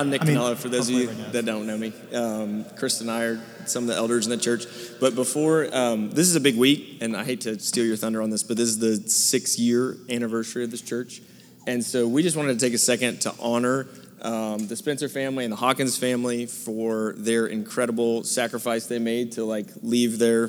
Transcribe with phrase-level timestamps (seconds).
[0.00, 1.92] I'm Nick I mean, Canella, for those of you that don't know me.
[2.14, 4.64] Um, Chris and I are some of the elders in the church.
[4.98, 8.22] But before, um, this is a big week, and I hate to steal your thunder
[8.22, 11.20] on this, but this is the six year anniversary of this church.
[11.66, 13.88] And so we just wanted to take a second to honor
[14.22, 19.44] um, the Spencer family and the Hawkins family for their incredible sacrifice they made to
[19.44, 20.48] like leave their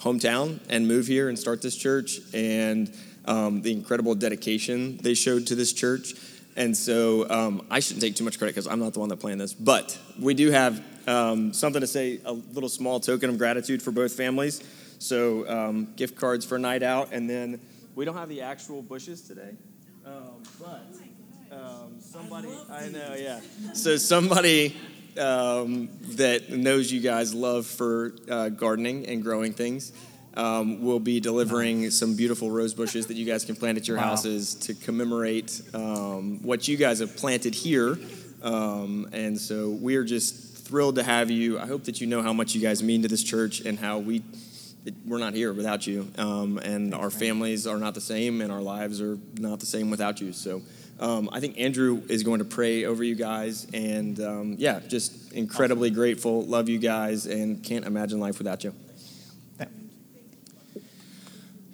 [0.00, 2.92] hometown and move here and start this church, and
[3.26, 6.14] um, the incredible dedication they showed to this church.
[6.58, 9.18] And so um, I shouldn't take too much credit because I'm not the one that
[9.18, 13.38] planned this, but we do have um, something to say, a little small token of
[13.38, 14.60] gratitude for both families.
[14.98, 17.60] So um, gift cards for a night out, and then
[17.94, 19.54] we don't have the actual bushes today,
[20.04, 20.84] um, but
[21.52, 23.38] um, somebody I, know, yeah.
[23.74, 24.76] So somebody
[25.16, 29.92] um, that knows you guys love for uh, gardening and growing things.
[30.38, 33.96] Um, will be delivering some beautiful rose bushes that you guys can plant at your
[33.96, 34.10] Wow.
[34.10, 37.98] houses to commemorate um, what you guys have planted here.
[38.44, 41.58] Um, and so we're just thrilled to have you.
[41.58, 43.98] I hope that you know how much you guys mean to this church and how
[43.98, 44.22] we
[45.04, 46.06] we're not here without you.
[46.16, 49.90] Um, and our families are not the same, and our lives are not the same
[49.90, 50.32] without you.
[50.32, 50.62] So
[51.00, 53.66] um, I think Andrew is going to pray over you guys.
[53.74, 56.44] And um, yeah, just incredibly grateful.
[56.44, 58.72] Love you guys, and can't imagine life without you.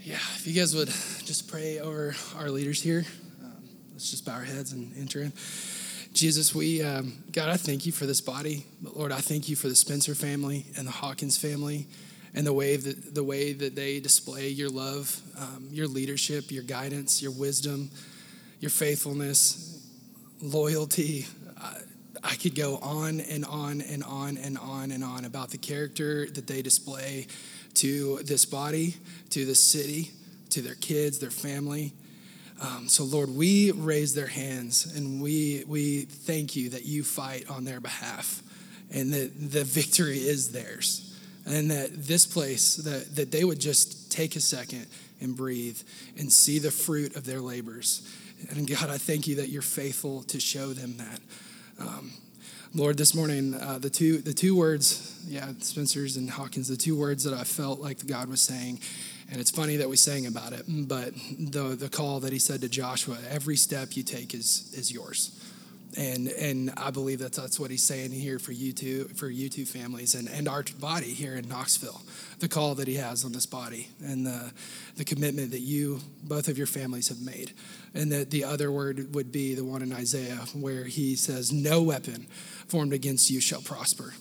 [0.03, 0.89] Yeah, if you guys would
[1.25, 3.07] just pray over our leaders here,
[3.43, 5.33] um, let's just bow our heads and enter in.
[6.13, 9.57] Jesus, we, um, God, I thank you for this body, but Lord, I thank you
[9.57, 11.87] for the Spencer family and the Hawkins family
[12.35, 16.63] and the way that, the way that they display your love, um, your leadership, your
[16.63, 17.91] guidance, your wisdom,
[18.61, 19.83] your faithfulness,
[20.43, 21.25] loyalty.
[21.59, 21.79] I,
[22.23, 26.29] I could go on and on and on and on and on about the character
[26.29, 27.29] that they display
[27.77, 28.97] to this body,
[29.31, 30.11] to this city,
[30.51, 31.93] to their kids, their family.
[32.61, 37.49] Um, so, Lord, we raise their hands and we, we thank you that you fight
[37.51, 38.43] on their behalf
[38.93, 41.11] and that the victory is theirs.
[41.47, 44.87] And that this place, that, that they would just take a second
[45.21, 45.79] and breathe
[46.19, 48.09] and see the fruit of their labors.
[48.51, 51.21] And God, I thank you that you're faithful to show them that.
[51.79, 52.13] Um,
[52.75, 56.97] Lord, this morning, uh, the two the two words, yeah, Spencer's and Hawkins, the two
[56.97, 58.81] words that I felt like God was saying,
[59.31, 62.61] and it's funny that we sang about it, but the the call that He said
[62.61, 65.41] to Joshua, every step you take is is yours,
[65.97, 69.49] and and I believe that that's what He's saying here for you two for you
[69.49, 72.03] two families and and our body here in Knoxville,
[72.39, 74.53] the call that He has on this body and the
[74.97, 77.53] the commitment that you both of your families have made,
[77.95, 81.83] and that the other word would be the one in Isaiah where He says, "No
[81.83, 82.27] weapon."
[82.69, 84.15] formed against you shall prosper.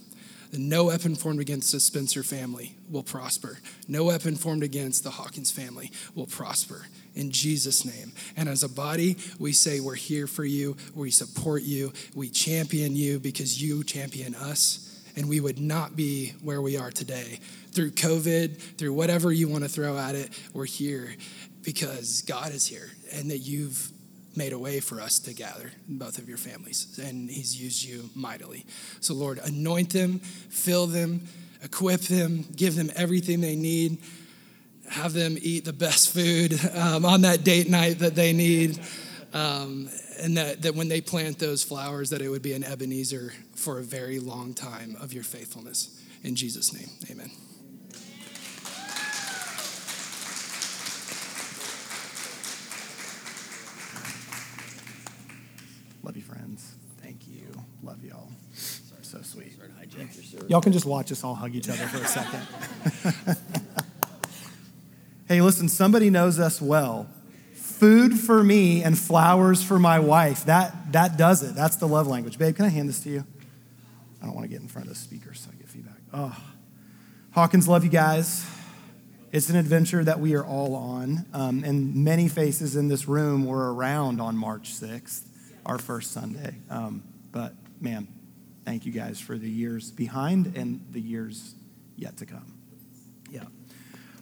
[0.54, 3.58] And no weapon formed against the Spencer family will prosper.
[3.88, 8.14] No weapon formed against the Hawkins family will prosper in Jesus' name.
[8.38, 12.96] And as a body, we say we're here for you, we support you, we champion
[12.96, 15.02] you because you champion us.
[15.16, 17.40] And we would not be where we are today.
[17.72, 21.16] Through COVID, through whatever you want to throw at it, we're here
[21.64, 23.92] because God is here and that you've
[24.36, 28.10] made a way for us to gather both of your families and he's used you
[28.16, 28.66] mightily.
[29.00, 31.22] So lord anoint them fill them
[31.64, 34.00] equip them give them everything they need.
[34.90, 38.80] Have them eat the best food um, on that date night that they need
[39.34, 39.90] um,
[40.20, 43.80] and that, that when they plant those flowers that it would be an ebenezer for
[43.80, 46.00] a very long time of your faithfulness.
[46.24, 47.32] In jesus name amen
[56.04, 56.76] Love you, friends.
[57.02, 57.48] Thank you.
[57.82, 58.30] Love y'all.
[59.02, 59.54] So sweet.
[60.48, 63.38] Y'all can just watch us all hug each other for a second.
[65.28, 67.08] hey, listen, somebody knows us well.
[67.54, 70.46] Food for me and flowers for my wife.
[70.46, 71.54] That, that does it.
[71.56, 72.38] That's the love language.
[72.38, 73.26] Babe, can I hand this to you?
[74.22, 75.98] I don't want to get in front of the speakers so I get feedback.
[76.14, 76.36] Oh.
[77.32, 78.46] Hawkins, love you guys.
[79.32, 83.46] It's an adventure that we are all on, um, and many faces in this room
[83.46, 85.24] were around on March 6th,
[85.66, 86.56] our first Sunday.
[86.70, 88.08] Um, but man,
[88.66, 91.56] thank you guys for the years behind and the years
[91.96, 92.54] yet to come.
[93.30, 93.44] Yeah.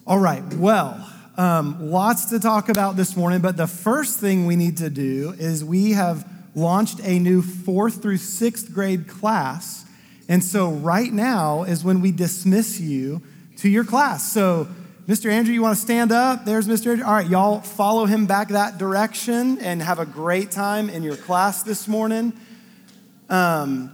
[0.06, 1.08] All right, well,
[1.38, 5.34] um, lots to talk about this morning, but the first thing we need to do
[5.38, 9.86] is we have launched a new fourth through sixth grade class.
[10.28, 13.22] And so right now is when we dismiss you
[13.58, 14.32] to your class.
[14.32, 14.68] So,
[15.12, 15.30] Mr.
[15.30, 16.46] Andrew, you want to stand up?
[16.46, 16.92] There's Mr.
[16.92, 17.06] Andrew.
[17.06, 21.18] All right, y'all follow him back that direction and have a great time in your
[21.18, 22.32] class this morning.
[23.30, 23.92] Um,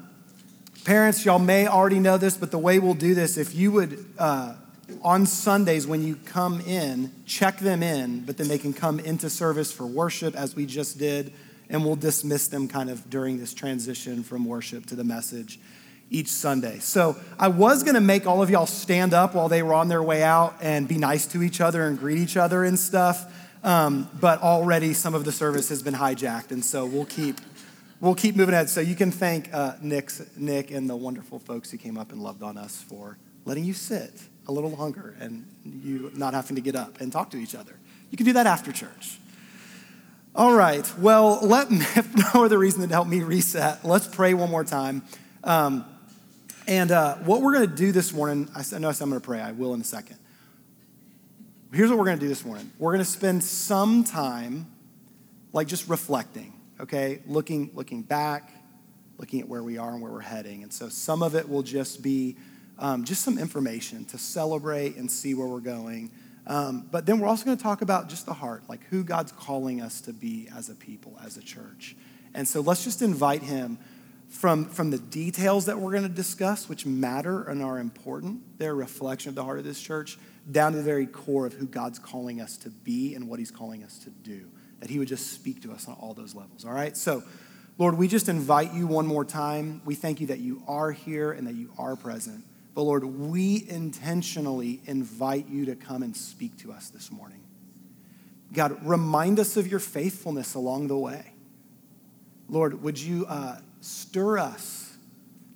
[0.85, 4.05] parents, y'all may already know this, but the way we'll do this, if you would,
[4.19, 4.53] uh,
[5.01, 9.27] on Sundays when you come in, check them in, but then they can come into
[9.27, 11.33] service for worship as we just did
[11.67, 15.59] and we'll dismiss them kind of during this transition from worship to the message
[16.09, 16.79] each Sunday.
[16.79, 19.87] So I was going to make all of y'all stand up while they were on
[19.87, 23.33] their way out and be nice to each other and greet each other and stuff.
[23.63, 27.41] Um, but already some of the service has been hijacked, and so we'll keep
[27.99, 28.69] we'll keep moving ahead.
[28.69, 32.21] So you can thank uh, Nick, Nick and the wonderful folks who came up and
[32.21, 34.13] loved on us for letting you sit
[34.47, 37.75] a little longer and you not having to get up and talk to each other.
[38.11, 39.19] You can do that after church.
[40.35, 40.87] All right.
[40.99, 44.63] Well, let if no other reason than to help me reset, let's pray one more
[44.63, 45.03] time.
[45.43, 45.85] Um,
[46.67, 49.21] and uh, what we're going to do this morning, I know I said I'm going
[49.21, 49.39] to pray.
[49.39, 50.17] I will in a second.
[51.71, 52.69] Here's what we're going to do this morning.
[52.77, 54.67] We're going to spend some time,
[55.53, 58.51] like just reflecting, okay, looking looking back,
[59.17, 60.63] looking at where we are and where we're heading.
[60.63, 62.35] And so some of it will just be
[62.79, 66.11] um, just some information to celebrate and see where we're going.
[66.47, 69.31] Um, but then we're also going to talk about just the heart, like who God's
[69.31, 71.95] calling us to be as a people, as a church.
[72.33, 73.79] And so let's just invite Him
[74.29, 78.59] from, from the details that we're going to discuss, which matter and are important.
[78.59, 80.17] They're a reflection of the heart of this church,
[80.49, 83.51] down to the very core of who God's calling us to be and what He's
[83.51, 84.49] calling us to do.
[84.79, 86.65] That He would just speak to us on all those levels.
[86.65, 86.95] All right?
[86.95, 87.23] So,
[87.77, 89.81] Lord, we just invite you one more time.
[89.85, 92.43] We thank you that you are here and that you are present.
[92.73, 97.41] But Lord, we intentionally invite you to come and speak to us this morning.
[98.53, 101.33] God, remind us of your faithfulness along the way.
[102.49, 103.57] Lord, would you uh,
[103.87, 104.97] stir us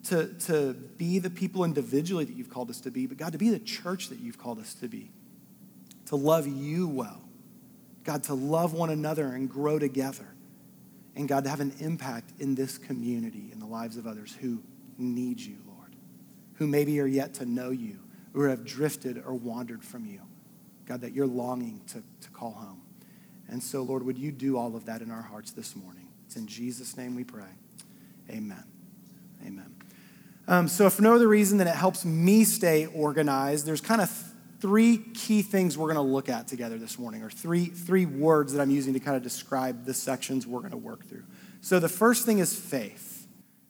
[0.06, 3.38] to, to be the people individually that you've called us to be, but God, to
[3.38, 5.12] be the church that you've called us to be,
[6.08, 7.22] to love you well.
[8.04, 10.26] God, to love one another and grow together.
[11.16, 14.64] And God, to have an impact in this community, in the lives of others who
[14.98, 15.96] need you, Lord,
[16.56, 18.00] who maybe are yet to know you,
[18.34, 20.22] or have drifted or wandered from you.
[20.86, 22.82] God, that you're longing to, to call home.
[23.50, 26.08] And so, Lord, would you do all of that in our hearts this morning?
[26.26, 27.44] It's in Jesus' name we pray.
[28.30, 28.64] Amen.
[29.46, 29.76] Amen.
[30.48, 34.10] Um, so, for no other reason than it helps me stay organized, there's kind of
[34.60, 38.54] three key things we're going to look at together this morning, or three, three words
[38.54, 41.24] that I'm using to kind of describe the sections we're going to work through.
[41.62, 43.28] So, the first thing is faith.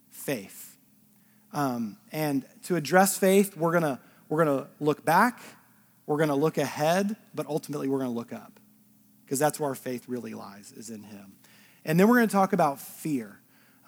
[0.09, 0.77] Faith.
[1.53, 3.97] Um, and to address faith, we're going
[4.29, 5.41] we're gonna look back,
[6.05, 8.59] we're going to look ahead, but ultimately we're going to look up
[9.25, 11.33] because that's where our faith really lies, is in Him.
[11.85, 13.40] And then we're going to talk about fear.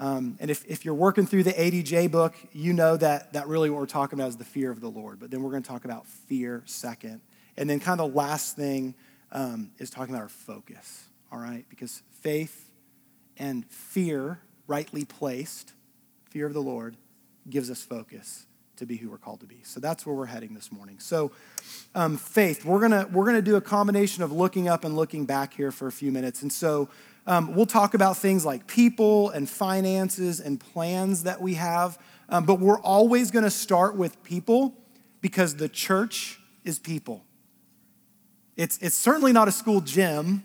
[0.03, 3.69] Um, and if, if you're working through the ADJ book, you know that, that really
[3.69, 5.17] what we're talking about is the fear of the Lord.
[5.17, 7.21] But then we're going to talk about fear second.
[7.55, 8.95] And then, kind of the last thing
[9.31, 11.63] um, is talking about our focus, all right?
[11.69, 12.69] Because faith
[13.37, 15.71] and fear, rightly placed,
[16.31, 16.97] fear of the Lord,
[17.49, 18.45] gives us focus
[18.75, 19.61] to be who we're called to be.
[19.63, 20.99] So that's where we're heading this morning.
[20.99, 21.31] So,
[21.95, 25.53] um, faith, we're gonna we're gonna do a combination of looking up and looking back
[25.53, 26.41] here for a few minutes.
[26.41, 26.89] And so
[27.25, 31.97] um, we'll talk about things like people and finances and plans that we have.
[32.29, 34.75] Um, but we're always gonna start with people
[35.21, 37.23] because the church is people.
[38.55, 40.43] It's it's certainly not a school gym.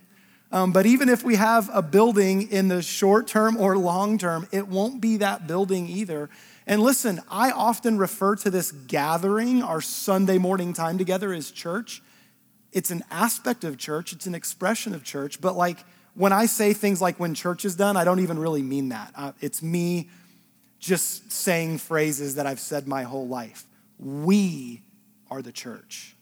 [0.50, 4.48] Um, but even if we have a building in the short term or long term,
[4.50, 6.30] it won't be that building either.
[6.66, 12.02] And listen, I often refer to this gathering, our Sunday morning time together, as church.
[12.72, 15.84] It's an aspect of church, it's an expression of church, but like
[16.18, 19.12] when I say things like when church is done, I don't even really mean that.
[19.14, 20.10] Uh, it's me
[20.80, 23.64] just saying phrases that I've said my whole life.
[24.00, 24.82] We
[25.30, 26.16] are the church,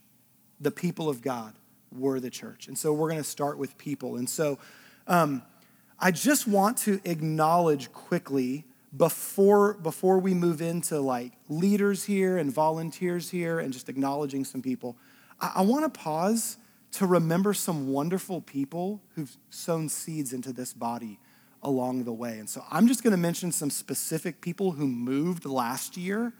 [0.61, 1.55] the people of God.
[1.91, 2.69] We're the church.
[2.69, 4.17] And so we're going to start with people.
[4.17, 4.59] And so
[5.07, 5.43] um,
[5.99, 12.53] I just want to acknowledge quickly before before we move into like leaders here and
[12.53, 14.97] volunteers here and just acknowledging some people
[15.41, 16.57] i, I want to pause
[16.97, 21.19] to remember some wonderful people who've sown seeds into this body
[21.63, 22.39] along the way.
[22.39, 26.33] And so i'm just going to mention some specific people who moved last year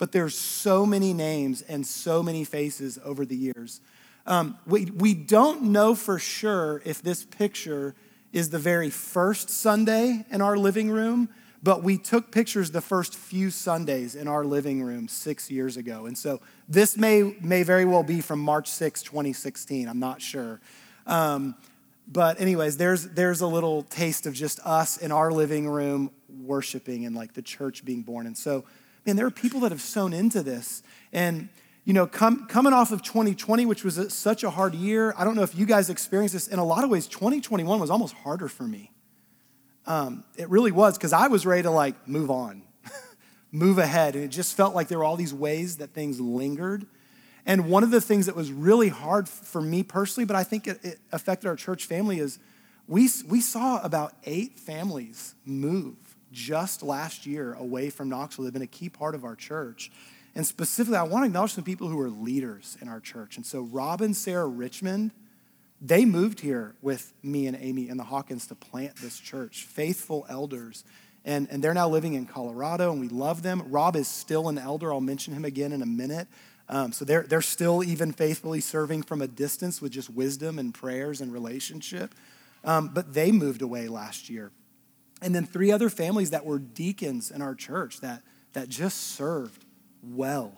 [0.00, 3.82] but there's so many names and so many faces over the years.
[4.26, 7.94] Um, we, we don't know for sure if this picture
[8.32, 11.28] is the very first sunday in our living room
[11.62, 16.06] but we took pictures the first few Sundays in our living room six years ago.
[16.06, 19.88] And so this may, may very well be from March 6, 2016.
[19.88, 20.60] I'm not sure.
[21.06, 21.54] Um,
[22.08, 26.10] but, anyways, there's, there's a little taste of just us in our living room
[26.42, 28.26] worshiping and like the church being born.
[28.26, 28.64] And so,
[29.06, 30.82] man, there are people that have sown into this.
[31.12, 31.50] And,
[31.84, 35.24] you know, com- coming off of 2020, which was a, such a hard year, I
[35.24, 36.48] don't know if you guys experienced this.
[36.48, 38.90] In a lot of ways, 2021 was almost harder for me.
[39.90, 42.62] Um, it really was because I was ready to like move on,
[43.50, 44.14] move ahead.
[44.14, 46.86] And it just felt like there were all these ways that things lingered.
[47.44, 50.68] And one of the things that was really hard for me personally, but I think
[50.68, 52.38] it, it affected our church family, is
[52.86, 55.96] we, we saw about eight families move
[56.30, 58.44] just last year away from Knoxville.
[58.44, 59.90] They've been a key part of our church.
[60.36, 63.36] And specifically, I want to acknowledge some people who are leaders in our church.
[63.36, 65.10] And so, Rob and Sarah Richmond,
[65.80, 70.26] they moved here with me and Amy and the Hawkins to plant this church, faithful
[70.28, 70.84] elders.
[71.24, 73.62] And, and they're now living in Colorado, and we love them.
[73.68, 74.92] Rob is still an elder.
[74.92, 76.28] I'll mention him again in a minute.
[76.68, 80.72] Um, so they're, they're still even faithfully serving from a distance with just wisdom and
[80.72, 82.14] prayers and relationship.
[82.64, 84.50] Um, but they moved away last year.
[85.22, 88.22] And then three other families that were deacons in our church that,
[88.52, 89.64] that just served
[90.02, 90.52] well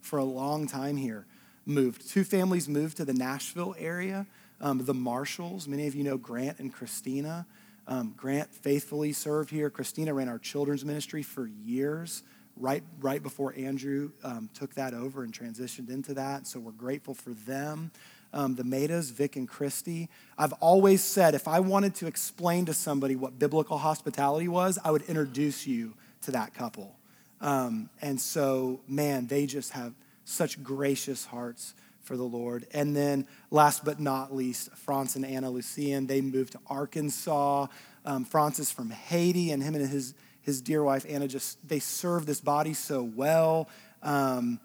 [0.00, 1.26] for a long time here
[1.66, 2.08] moved.
[2.08, 4.26] Two families moved to the Nashville area.
[4.60, 7.46] Um, the Marshalls, many of you know Grant and Christina.
[7.86, 9.68] Um, Grant faithfully served here.
[9.68, 12.22] Christina ran our children's ministry for years,
[12.56, 16.46] right, right before Andrew um, took that over and transitioned into that.
[16.46, 17.90] So we're grateful for them.
[18.32, 20.08] Um, the Metas, Vic and Christy.
[20.36, 24.90] I've always said if I wanted to explain to somebody what biblical hospitality was, I
[24.90, 26.96] would introduce you to that couple.
[27.40, 29.92] Um, and so, man, they just have
[30.24, 32.66] such gracious hearts for the Lord.
[32.72, 37.66] And then, last but not least, Franz and Anna Lucian, they moved to Arkansas.
[38.04, 41.78] Um, Franz is from Haiti, and him and his, his dear wife, Anna, just, they
[41.78, 43.68] serve this body so well.
[44.02, 44.60] Um,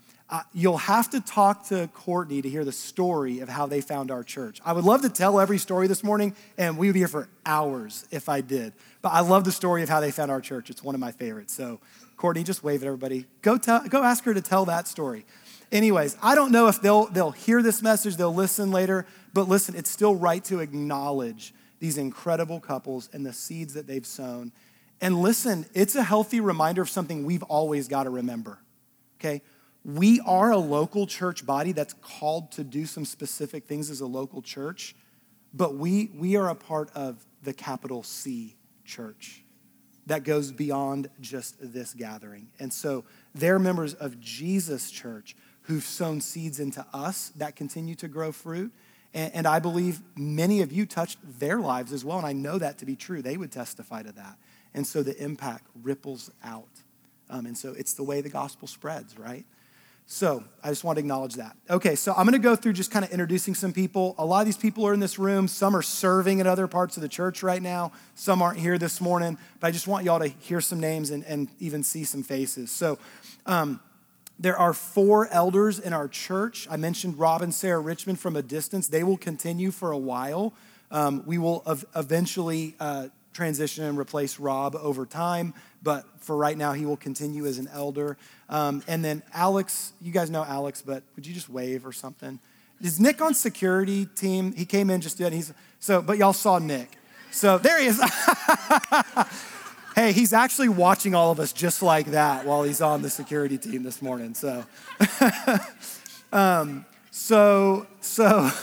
[0.53, 4.23] you'll have to talk to Courtney to hear the story of how they found our
[4.23, 4.59] church.
[4.63, 7.29] I would love to tell every story this morning, and we would be here for
[7.45, 8.73] hours if I did.
[9.01, 10.69] But I love the story of how they found our church.
[10.69, 11.53] It's one of my favorites.
[11.53, 11.79] So,
[12.17, 13.25] Courtney, just wave at everybody.
[13.41, 15.25] Go, tell, go ask her to tell that story.
[15.71, 19.75] Anyways, I don't know if they'll, they'll hear this message, they'll listen later, but listen,
[19.75, 24.51] it's still right to acknowledge these incredible couples and the seeds that they've sown.
[24.99, 28.59] And listen, it's a healthy reminder of something we've always got to remember,
[29.19, 29.41] okay?
[29.85, 34.07] We are a local church body that's called to do some specific things as a
[34.07, 34.95] local church,
[35.53, 39.43] but we, we are a part of the capital C church
[40.07, 42.49] that goes beyond just this gathering.
[42.59, 45.35] And so they're members of Jesus' church
[45.69, 48.71] who've sown seeds into us that continue to grow fruit.
[49.13, 52.17] And, and, I believe many of you touched their lives as well.
[52.17, 53.21] And I know that to be true.
[53.21, 54.37] They would testify to that.
[54.73, 56.67] And so the impact ripples out.
[57.29, 59.45] Um, and so it's the way the gospel spreads, right?
[60.07, 61.55] So I just want to acknowledge that.
[61.69, 64.15] Okay, so I'm going to go through just kind of introducing some people.
[64.17, 65.47] A lot of these people are in this room.
[65.47, 67.91] Some are serving in other parts of the church right now.
[68.15, 69.37] Some aren't here this morning.
[69.59, 72.71] But I just want y'all to hear some names and, and even see some faces.
[72.71, 72.97] So
[73.45, 73.79] um,
[74.39, 76.65] there are four elders in our church.
[76.71, 78.87] I mentioned Rob and Sarah Richmond from a distance.
[78.87, 80.53] They will continue for a while.
[80.91, 85.53] Um, we will ev- eventually uh, transition and replace Rob over time,
[85.83, 88.17] but for right now, he will continue as an elder.
[88.47, 92.39] Um, and then Alex, you guys know Alex, but would you just wave or something?
[92.81, 94.53] Is Nick on security team?
[94.53, 95.33] He came in just yet.
[95.33, 96.97] He's so, but y'all saw Nick.
[97.31, 97.99] So there he is.
[99.99, 103.57] hey, he's actually watching all of us just like that while he's on the security
[103.57, 104.33] team this morning.
[104.33, 104.63] So,
[106.31, 108.49] um, so, so.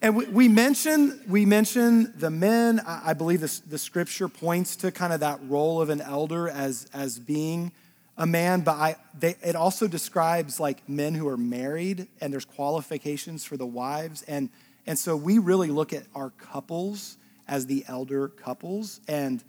[0.00, 2.80] And we, we mentioned we mentioned the men.
[2.86, 6.48] I, I believe this, the scripture points to kind of that role of an elder
[6.48, 7.72] as as being
[8.16, 12.44] a man, but I, they, it also describes like men who are married and there's
[12.44, 14.22] qualifications for the wives.
[14.22, 14.50] And,
[14.86, 17.16] and so we really look at our couples
[17.48, 19.00] as the elder couples.
[19.08, 19.42] And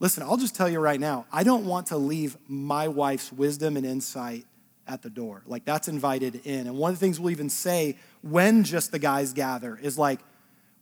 [0.00, 3.76] listen, I'll just tell you right now, I don't want to leave my wife's wisdom
[3.76, 4.46] and insight
[4.88, 5.42] at the door.
[5.46, 6.66] Like that's invited in.
[6.66, 10.18] And one of the things we'll even say when just the guys gather is like,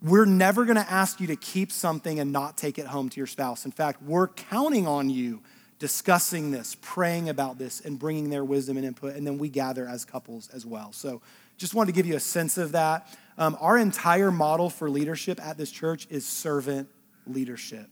[0.00, 3.16] we're never going to ask you to keep something and not take it home to
[3.18, 3.64] your spouse.
[3.64, 5.42] In fact, we're counting on you
[5.80, 9.16] discussing this, praying about this, and bringing their wisdom and input.
[9.16, 10.92] And then we gather as couples as well.
[10.92, 11.20] So
[11.56, 13.12] just wanted to give you a sense of that.
[13.36, 16.88] Um, our entire model for leadership at this church is servant
[17.26, 17.88] leadership.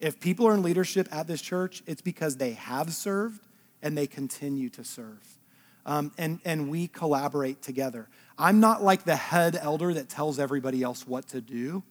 [0.00, 3.46] If people are in leadership at this church, it's because they have served
[3.82, 5.38] and they continue to serve.
[5.86, 8.08] Um, and, and we collaborate together.
[8.36, 11.82] I'm not like the head elder that tells everybody else what to do.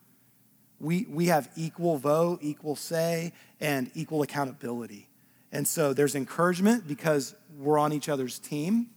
[0.80, 5.10] We, we have equal vote, equal say, and equal accountability.
[5.52, 8.92] And so there's encouragement because we're on each other's team,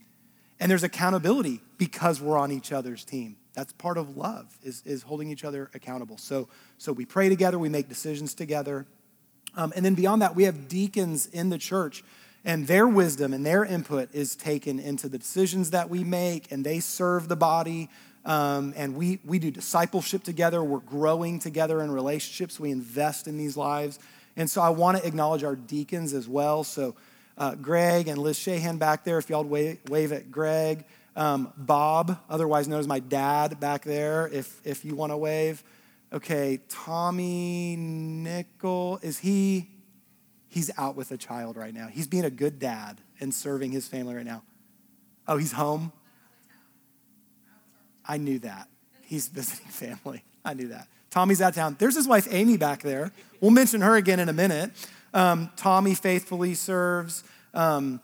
[0.58, 3.36] and there's accountability because we're on each other's team.
[3.54, 6.18] That's part of love, is, is holding each other accountable.
[6.18, 8.86] So, so we pray together, we make decisions together.
[9.56, 12.02] Um, and then beyond that, we have deacons in the church
[12.44, 16.64] and their wisdom and their input is taken into the decisions that we make, and
[16.64, 17.90] they serve the body.
[18.24, 20.62] Um, and we, we do discipleship together.
[20.62, 22.58] We're growing together in relationships.
[22.58, 23.98] We invest in these lives.
[24.36, 26.64] And so I want to acknowledge our deacons as well.
[26.64, 26.94] So,
[27.36, 30.84] uh, Greg and Liz Shahan back there, if y'all wave, wave at Greg.
[31.16, 35.62] Um, Bob, otherwise known as my dad, back there, if, if you want to wave.
[36.12, 39.70] Okay, Tommy Nickel, is he?
[40.48, 41.86] He's out with a child right now.
[41.86, 44.42] He's being a good dad and serving his family right now.
[45.28, 45.92] Oh, he's home?
[48.04, 48.68] I knew that.
[49.02, 50.24] He's visiting family.
[50.44, 50.88] I knew that.
[51.10, 51.76] Tommy's out of town.
[51.78, 53.12] There's his wife, Amy, back there.
[53.40, 54.72] We'll mention her again in a minute.
[55.14, 57.22] Um, Tommy faithfully serves.
[57.54, 58.00] Um,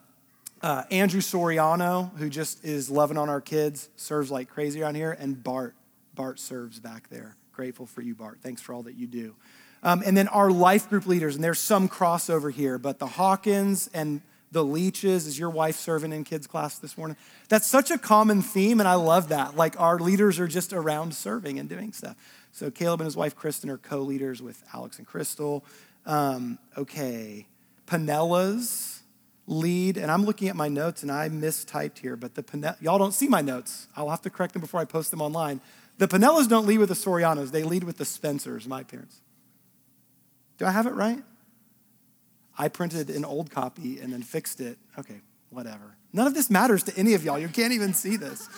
[0.63, 5.17] uh, Andrew Soriano, who just is loving on our kids, serves like crazy around here.
[5.19, 5.75] And Bart.
[6.15, 7.37] Bart serves back there.
[7.57, 8.41] Grateful for you, Bart.
[8.43, 9.35] Thanks for all that you do.
[9.83, 13.89] Um, and then our life group leaders, and there's some crossover here, but the Hawkins
[13.95, 14.21] and
[14.53, 17.17] the Leeches, is your wife serving in kids' class this morning?
[17.49, 19.57] That's such a common theme, and I love that.
[19.57, 22.15] Like our leaders are just around serving and doing stuff.
[22.53, 25.65] So Caleb and his wife Kristen are co-leaders with Alex and Crystal.
[26.05, 27.47] Um, okay,
[27.87, 29.03] Pinella's
[29.47, 32.99] lead, and I'm looking at my notes and I mistyped here, but the Pinella, y'all
[32.99, 33.89] don't see my notes.
[33.97, 35.63] I'll have to correct them before I post them online.
[35.99, 39.21] The Pinellas don't lead with the Sorianos, they lead with the Spencers, my parents.
[40.59, 41.23] Do I have it right?
[42.59, 44.79] I printed an old copy and then fixed it.
[44.99, 45.97] Okay, whatever.
[46.13, 47.39] None of this matters to any of y'all.
[47.39, 48.49] You can't even see this.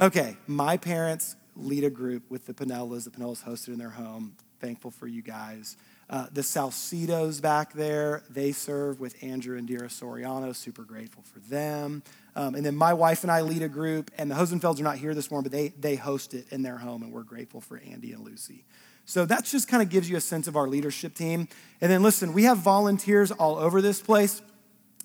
[0.00, 3.04] Okay, my parents lead a group with the Pinellas.
[3.04, 4.36] The Pinellas hosted in their home.
[4.60, 5.76] Thankful for you guys.
[6.12, 10.54] Uh, the Salcedos back there, they serve with Andrew and Dira Soriano.
[10.54, 12.02] Super grateful for them.
[12.36, 14.98] Um, and then my wife and I lead a group, and the Hosenfelds are not
[14.98, 17.78] here this morning, but they, they host it in their home, and we're grateful for
[17.78, 18.66] Andy and Lucy.
[19.06, 21.48] So that just kind of gives you a sense of our leadership team.
[21.80, 24.42] And then listen, we have volunteers all over this place.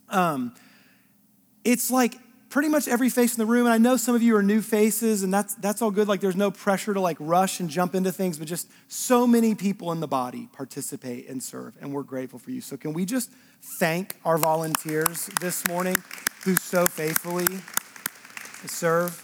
[0.09, 0.55] Um,
[1.63, 2.15] it's like
[2.57, 3.67] pretty much every face in the room.
[3.67, 6.07] And I know some of you are new faces, and that's, that's all good.
[6.07, 9.53] Like there's no pressure to like rush and jump into things, but just so many
[9.53, 12.59] people in the body participate and serve, and we're grateful for you.
[12.61, 13.29] So can we just
[13.77, 16.01] thank our volunteers this morning
[16.45, 17.59] who so faithfully
[18.65, 19.23] serve?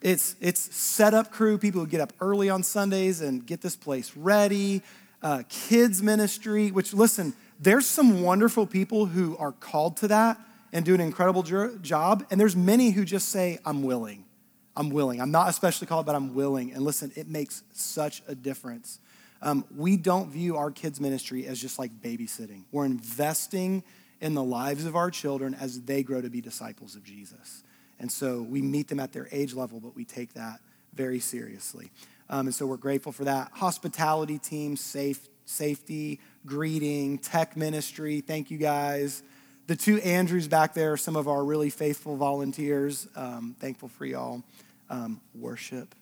[0.00, 4.16] It's, it's setup crew, people who get up early on Sundays and get this place
[4.16, 4.82] ready.
[5.20, 10.38] Uh, kids ministry, which listen, there's some wonderful people who are called to that
[10.72, 12.24] and do an incredible job.
[12.30, 14.24] And there's many who just say, I'm willing.
[14.76, 15.20] I'm willing.
[15.20, 16.72] I'm not especially called, but I'm willing.
[16.72, 18.98] And listen, it makes such a difference.
[19.42, 22.62] Um, we don't view our kids' ministry as just like babysitting.
[22.70, 23.82] We're investing
[24.20, 27.64] in the lives of our children as they grow to be disciples of Jesus.
[27.98, 30.60] And so we meet them at their age level, but we take that
[30.94, 31.90] very seriously.
[32.30, 33.50] Um, and so we're grateful for that.
[33.52, 38.20] Hospitality team, safe, safety, greeting, tech ministry.
[38.20, 39.22] Thank you guys.
[39.68, 43.06] The two Andrews back there are some of our really faithful volunteers.
[43.14, 44.42] Um, thankful for y'all.
[44.90, 45.94] Um, worship.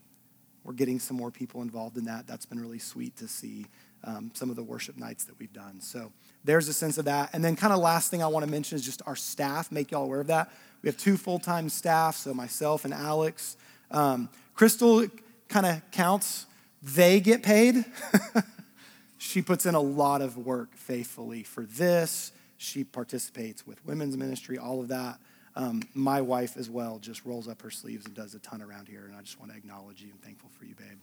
[0.65, 2.27] We're getting some more people involved in that.
[2.27, 3.67] That's been really sweet to see
[4.03, 5.81] um, some of the worship nights that we've done.
[5.81, 6.11] So
[6.43, 7.31] there's a sense of that.
[7.35, 9.91] And then, kind of last thing I want to mention is just our staff, make
[9.91, 10.51] y'all aware of that.
[10.83, 13.59] We have two full time staff, so myself and Alex.
[13.91, 15.07] Um, Crystal
[15.49, 16.47] kind of counts,
[16.83, 17.85] they get paid.
[19.19, 24.59] she puts in a lot of work faithfully for this she participates with women's ministry,
[24.59, 25.19] all of that.
[25.57, 28.87] Um, my wife as well just rolls up her sleeves and does a ton around
[28.87, 30.99] here, and I just want to acknowledge you and thankful for you, babe.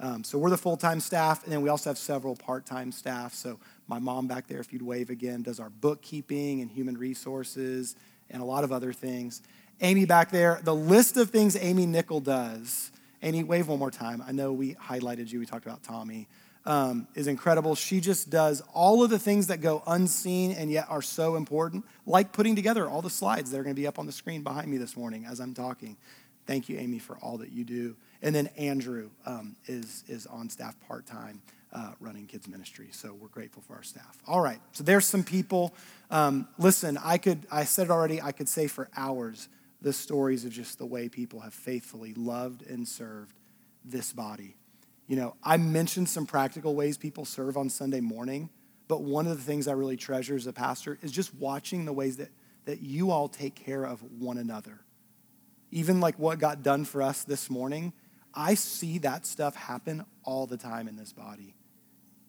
[0.00, 2.90] Um, so we're the full time staff, and then we also have several part time
[2.90, 3.34] staff.
[3.34, 7.94] So my mom back there, if you'd wave again, does our bookkeeping and human resources
[8.28, 9.42] and a lot of other things.
[9.80, 12.90] Amy back there, the list of things Amy Nickel does.
[13.22, 14.24] Amy, wave one more time.
[14.26, 15.38] I know we highlighted you.
[15.38, 16.26] We talked about Tommy
[16.66, 17.74] um, is incredible.
[17.74, 21.84] She just does all of the things that go unseen and yet are so important,
[22.04, 24.42] like putting together all the slides that are going to be up on the screen
[24.42, 25.96] behind me this morning as I'm talking.
[26.46, 27.96] Thank you, Amy, for all that you do.
[28.22, 31.40] And then Andrew um, is, is on staff part time.
[31.72, 35.22] Uh, running kids ministry so we're grateful for our staff all right so there's some
[35.22, 35.74] people
[36.10, 39.48] um, listen i could i said it already i could say for hours
[39.82, 43.34] the stories of just the way people have faithfully loved and served
[43.84, 44.56] this body
[45.06, 48.50] you know, I mentioned some practical ways people serve on Sunday morning,
[48.88, 51.92] but one of the things I really treasure as a pastor is just watching the
[51.92, 52.30] ways that,
[52.64, 54.80] that you all take care of one another.
[55.70, 57.92] Even like what got done for us this morning,
[58.34, 61.54] I see that stuff happen all the time in this body.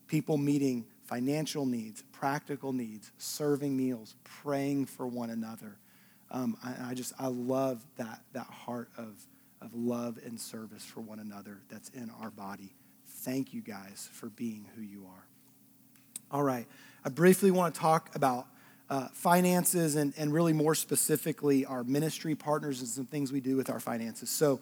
[0.08, 5.78] People meeting financial needs, practical needs, serving meals, praying for one another.
[6.30, 9.16] Um, I, I just, I love that, that heart of
[9.62, 12.74] of love and service for one another that's in our body.
[13.08, 15.26] Thank you guys for being who you are.
[16.30, 16.68] All right,
[17.04, 18.48] I briefly want to talk about
[18.90, 23.56] uh, finances and, and really more specifically our ministry partners and some things we do
[23.56, 24.30] with our finances.
[24.30, 24.60] So,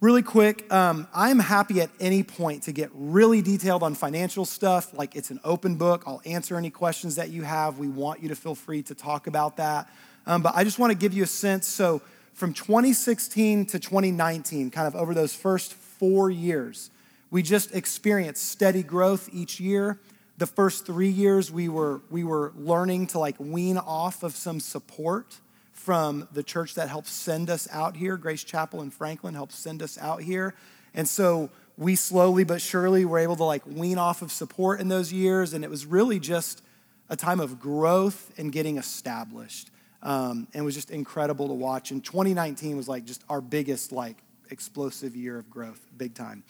[0.00, 4.96] really quick, um, I'm happy at any point to get really detailed on financial stuff.
[4.96, 6.04] Like it's an open book.
[6.06, 7.78] I'll answer any questions that you have.
[7.78, 9.88] We want you to feel free to talk about that.
[10.26, 11.66] Um, but I just want to give you a sense.
[11.66, 12.02] So,
[12.38, 16.90] from 2016 to 2019, kind of over those first four years,
[17.32, 19.98] We just experienced steady growth each year.
[20.38, 24.60] The first three years, we were, we were learning to like wean off of some
[24.60, 25.40] support
[25.72, 28.16] from the church that helped send us out here.
[28.16, 30.54] Grace Chapel in Franklin helped send us out here.
[30.94, 34.86] And so we slowly but surely were able to like wean off of support in
[34.86, 35.54] those years.
[35.54, 36.62] And it was really just
[37.10, 39.70] a time of growth and getting established.
[40.02, 41.90] Um, and it was just incredible to watch.
[41.90, 44.16] And 2019 was like just our biggest like
[44.50, 46.44] explosive year of growth, big time.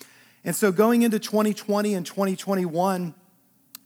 [0.45, 3.15] And so going into 2020 and 2021,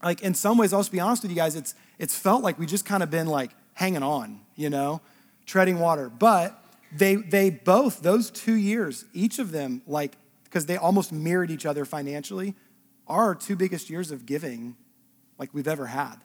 [0.02, 2.58] like in some ways, I'll just be honest with you guys, it's it's felt like
[2.58, 5.00] we just kind of been like hanging on, you know,
[5.46, 6.08] treading water.
[6.08, 6.62] But
[6.94, 11.64] they they both those two years, each of them, like because they almost mirrored each
[11.64, 12.54] other financially,
[13.06, 14.76] are our two biggest years of giving
[15.38, 16.16] like we've ever had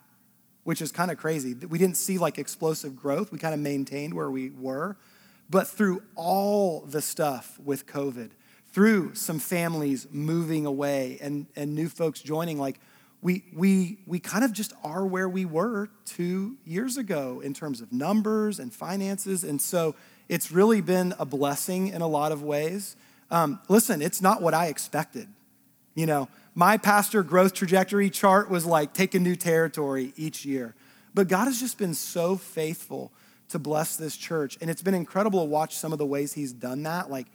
[0.67, 1.53] which is kind of crazy.
[1.53, 3.31] We didn't see like explosive growth.
[3.31, 4.97] We kind of maintained where we were.
[5.49, 8.31] But through all the stuff with COVID,
[8.73, 12.81] through some families moving away and, and new folks joining, like
[13.21, 17.79] we, we, we kind of just are where we were two years ago in terms
[17.79, 19.45] of numbers and finances.
[19.45, 19.95] And so
[20.27, 22.97] it's really been a blessing in a lot of ways.
[23.31, 25.29] Um, listen, it's not what I expected.
[25.95, 26.27] You know,
[26.57, 30.73] my pastor growth trajectory chart was like taking new territory each year.
[31.13, 33.11] But God has just been so faithful
[33.49, 34.57] to bless this church.
[34.59, 37.11] And it's been incredible to watch some of the ways He's done that.
[37.11, 37.27] Like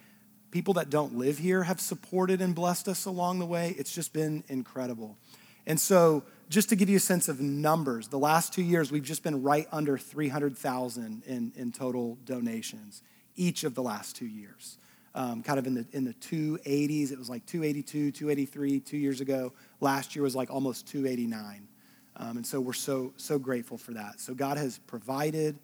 [0.51, 3.73] people that don't live here have supported and blessed us along the way.
[3.77, 5.15] It's just been incredible.
[5.65, 9.03] And so, just to give you a sense of numbers, the last two years we've
[9.03, 13.01] just been right under 300,000 in, in total donations,
[13.37, 14.77] each of the last two years
[15.15, 17.11] um, kind of in the, in the 280s.
[17.11, 19.53] It was like 282, 283 two years ago.
[19.79, 21.67] Last year was like almost 289.
[22.15, 24.19] Um, and so we're so, so grateful for that.
[24.19, 25.57] So God has provided.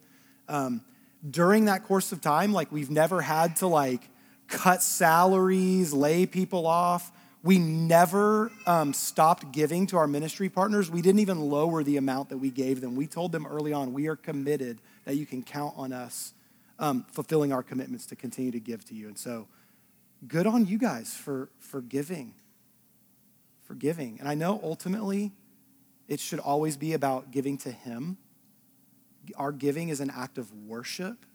[0.48, 0.82] Um,
[1.30, 4.10] during that course of time, like we've never had to like
[4.48, 7.12] cut salaries, lay people off.
[7.42, 10.92] We never um, stopped giving to our ministry partners.
[10.92, 12.96] We didn't even lower the amount that we gave them.
[12.96, 16.34] We told them early on, we are committed that you can count on us
[16.80, 19.08] um, fulfilling our commitments to continue to give to you.
[19.08, 19.48] And so,
[20.28, 22.34] good on you guys for, for giving.
[23.64, 24.20] For giving.
[24.20, 25.32] And I know ultimately
[26.08, 28.18] it should always be about giving to Him.
[29.36, 31.26] Our giving is an act of worship.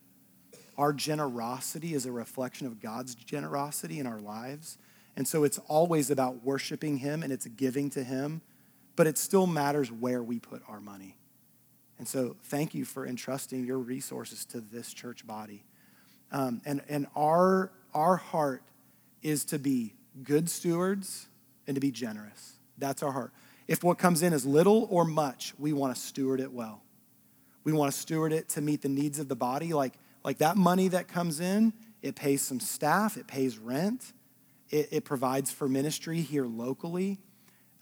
[0.76, 4.78] Our generosity is a reflection of God's generosity in our lives.
[5.16, 8.42] And so it's always about worshiping Him and it's giving to Him,
[8.96, 11.16] but it still matters where we put our money.
[11.98, 15.64] And so thank you for entrusting your resources to this church body.
[16.33, 18.62] Um, and and our, our heart
[19.22, 21.28] is to be good stewards
[21.66, 22.54] and to be generous.
[22.78, 23.33] That's our heart.
[23.66, 26.83] If what comes in is little or much, we want to steward it well.
[27.64, 29.72] We want to steward it to meet the needs of the body.
[29.72, 34.12] Like, like that money that comes in, it pays some staff, it pays rent,
[34.68, 37.18] it, it provides for ministry here locally.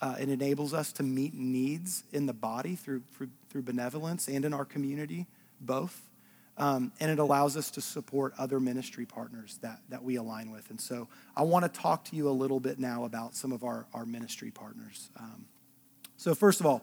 [0.00, 4.46] Uh, it enables us to meet needs in the body through, through, through benevolence and
[4.46, 5.26] in our community,
[5.60, 6.08] both.
[6.56, 10.68] Um, and it allows us to support other ministry partners that, that we align with.
[10.70, 13.62] And so I want to talk to you a little bit now about some of
[13.62, 15.10] our, our ministry partners.
[15.18, 15.46] Um,
[16.16, 16.82] so, first of all,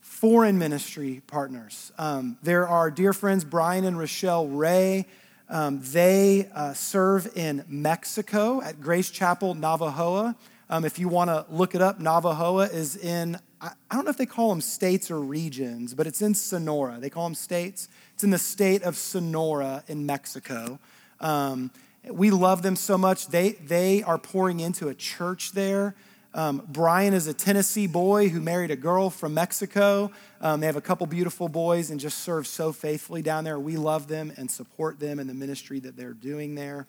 [0.00, 1.92] foreign ministry partners.
[1.98, 5.06] Um, there are dear friends Brian and Rochelle Ray.
[5.48, 10.36] Um, they uh, serve in Mexico at Grace Chapel, Navojoa.
[10.70, 14.10] Um, if you want to look it up, Navojoa is in, I, I don't know
[14.10, 16.98] if they call them states or regions, but it's in Sonora.
[17.00, 17.88] They call them states.
[18.14, 20.78] It's in the state of Sonora in Mexico.
[21.20, 21.70] Um,
[22.08, 23.28] we love them so much.
[23.28, 25.94] They, they are pouring into a church there.
[26.34, 30.10] Um, Brian is a Tennessee boy who married a girl from Mexico.
[30.42, 33.58] Um, they have a couple beautiful boys and just serve so faithfully down there.
[33.58, 36.86] We love them and support them in the ministry that they're doing there.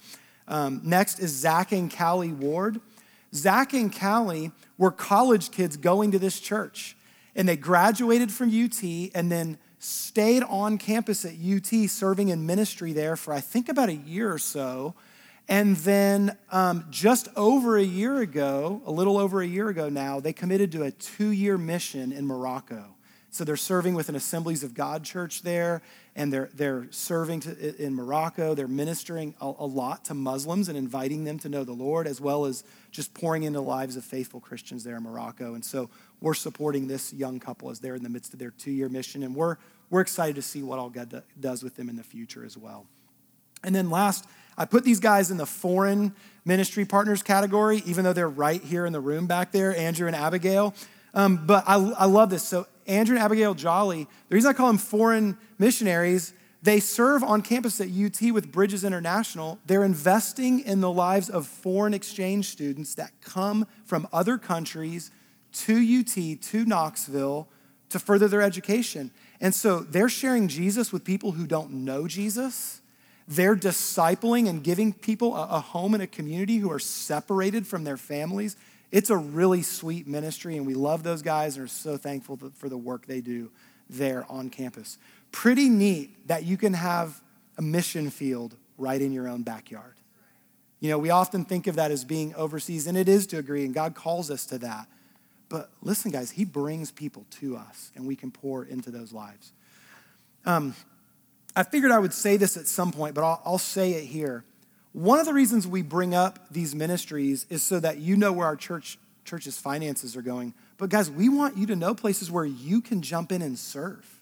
[0.49, 2.81] Um, next is Zach and Callie Ward.
[3.33, 6.97] Zach and Callie were college kids going to this church,
[7.35, 12.91] and they graduated from UT and then stayed on campus at UT serving in ministry
[12.91, 14.93] there for I think about a year or so.
[15.47, 20.19] And then um, just over a year ago, a little over a year ago now,
[20.19, 22.95] they committed to a two year mission in Morocco.
[23.31, 25.81] So they're serving with an Assemblies of God church there,
[26.15, 28.55] and they're, they're serving to, in Morocco.
[28.55, 32.19] They're ministering a, a, lot to Muslims and inviting them to know the Lord, as
[32.19, 35.53] well as just pouring into lives of faithful Christians there in Morocco.
[35.53, 35.89] And so
[36.21, 39.23] we're supporting this young couple as they're in the midst of their two year mission,
[39.23, 39.57] and we're,
[39.89, 42.85] we're excited to see what all God does with them in the future as well.
[43.63, 44.25] And then last,
[44.57, 46.13] I put these guys in the foreign
[46.45, 50.15] ministry partners category, even though they're right here in the room back there, Andrew and
[50.15, 50.73] Abigail.
[51.13, 52.43] Um, but I, I love this.
[52.43, 57.41] So Andrew and Abigail Jolly, the reason I call them foreign missionaries, they serve on
[57.41, 59.59] campus at UT with Bridges International.
[59.65, 65.09] They're investing in the lives of foreign exchange students that come from other countries
[65.51, 67.47] to UT, to Knoxville,
[67.89, 69.11] to further their education.
[69.39, 72.81] And so they're sharing Jesus with people who don't know Jesus.
[73.27, 77.97] They're discipling and giving people a, home and a community who are separated from their
[77.97, 78.57] families.
[78.91, 82.69] It's a really sweet ministry, and we love those guys and are so thankful for
[82.69, 83.51] the work they do
[83.89, 84.97] there on campus
[85.31, 87.21] pretty neat that you can have
[87.57, 89.95] a mission field right in your own backyard.
[90.79, 93.65] You know, we often think of that as being overseas, and it is to agree,
[93.65, 94.87] and God calls us to that.
[95.49, 99.51] But listen, guys, He brings people to us, and we can pour into those lives.
[100.45, 100.73] Um,
[101.55, 104.45] I figured I would say this at some point, but I'll, I'll say it here.
[104.93, 108.47] One of the reasons we bring up these ministries is so that you know where
[108.47, 110.55] our church church's finances are going.
[110.77, 114.18] But guys, we want you to know places where you can jump in and serve.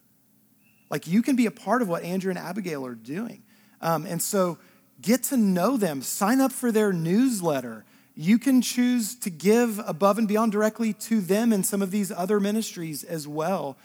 [0.89, 3.43] Like you can be a part of what Andrew and Abigail are doing.
[3.81, 4.57] Um, and so
[5.01, 7.85] get to know them, sign up for their newsletter.
[8.15, 12.11] You can choose to give above and beyond directly to them and some of these
[12.11, 13.77] other ministries as well.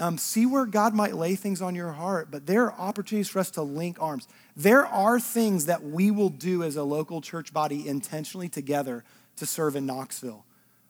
[0.00, 3.40] Um, see where God might lay things on your heart, but there are opportunities for
[3.40, 4.28] us to link arms.
[4.54, 9.04] There are things that we will do as a local church body intentionally together
[9.36, 10.44] to serve in Knoxville.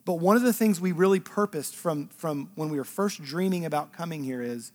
[0.04, 3.64] But one of the things we really purposed from, from when we were first dreaming
[3.64, 4.72] about coming here is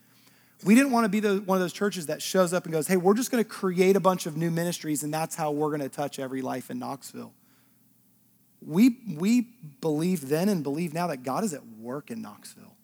[0.63, 2.87] we didn't want to be the, one of those churches that shows up and goes,
[2.87, 5.69] hey, we're just going to create a bunch of new ministries and that's how we're
[5.69, 7.33] going to touch every life in Knoxville.
[8.65, 9.49] We, we
[9.81, 12.75] believe then and believe now that God is at work in Knoxville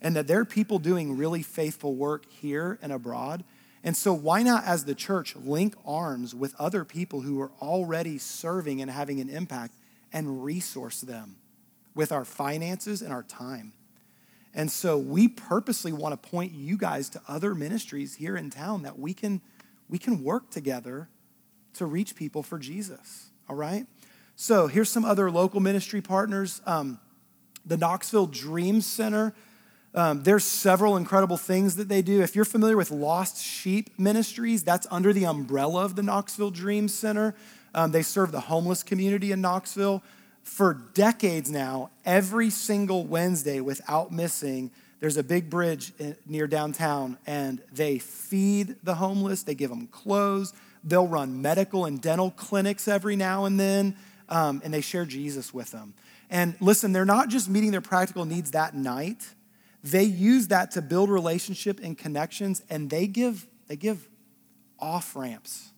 [0.00, 3.44] and that there are people doing really faithful work here and abroad.
[3.82, 8.18] And so, why not, as the church, link arms with other people who are already
[8.18, 9.74] serving and having an impact
[10.12, 11.36] and resource them
[11.94, 13.72] with our finances and our time?
[14.56, 18.82] And so we purposely want to point you guys to other ministries here in town
[18.82, 19.42] that we can,
[19.86, 21.10] we can work together
[21.74, 23.28] to reach people for Jesus.
[23.50, 23.86] All right?
[24.34, 26.62] So here's some other local ministry partners.
[26.64, 26.98] Um,
[27.66, 29.34] the Knoxville Dream Center.
[29.94, 32.22] Um, there's several incredible things that they do.
[32.22, 36.88] If you're familiar with Lost Sheep Ministries, that's under the umbrella of the Knoxville Dream
[36.88, 37.34] Center.
[37.74, 40.02] Um, they serve the homeless community in Knoxville
[40.46, 45.92] for decades now, every single Wednesday without missing, there's a big bridge
[46.24, 50.54] near downtown, and they feed the homeless, they give them clothes,
[50.84, 53.96] they'll run medical and dental clinics every now and then,
[54.28, 55.94] um, and they share Jesus with them.
[56.30, 59.34] And listen, they're not just meeting their practical needs that night,
[59.82, 64.08] they use that to build relationship and connections, and they give, they give
[64.78, 65.72] off ramps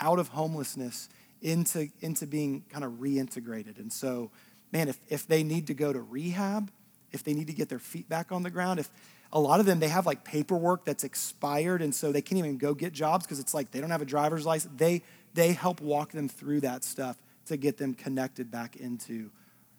[0.00, 1.10] out of homelessness
[1.42, 3.78] into, into being kind of reintegrated.
[3.78, 4.30] And so,
[4.72, 6.70] man, if, if they need to go to rehab,
[7.12, 8.90] if they need to get their feet back on the ground, if
[9.32, 12.58] a lot of them, they have like paperwork that's expired, and so they can't even
[12.58, 14.72] go get jobs because it's like they don't have a driver's license.
[14.76, 15.02] They,
[15.34, 19.30] they help walk them through that stuff to get them connected back into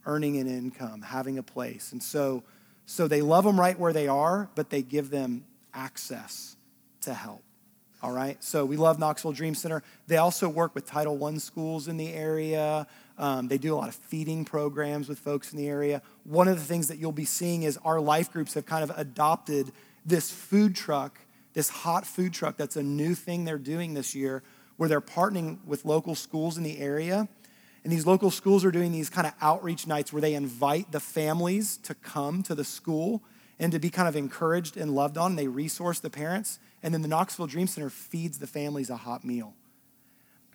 [0.05, 1.91] earning an income, having a place.
[1.91, 2.43] And so,
[2.85, 6.55] so they love them right where they are, but they give them access
[7.01, 7.43] to help.
[8.03, 9.81] All right, so we love Knoxville Dream Center.
[10.05, 12.85] They also work with Title I schools in the area.
[13.17, 16.03] Um, they do a lot of feeding programs with folks in the area.
[16.23, 18.95] One of the things that you'll be seeing is our life groups have kind of
[18.99, 19.71] adopted
[20.05, 21.19] this food truck,
[21.53, 24.43] this hot food truck that's a new thing they're doing this year,
[24.75, 27.27] where they're partnering with local schools in the area.
[27.83, 30.99] And these local schools are doing these kind of outreach nights where they invite the
[30.99, 33.23] families to come to the school
[33.57, 35.35] and to be kind of encouraged and loved on.
[35.35, 36.59] They resource the parents.
[36.83, 39.53] And then the Knoxville Dream Center feeds the families a hot meal.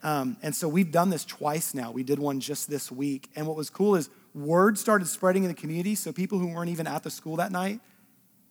[0.03, 1.93] Um, and so we've done this twice now.
[1.93, 3.29] We did one just this week.
[3.37, 5.95] And what was cool is word started spreading in the community.
[5.95, 7.81] So people who weren't even at the school that night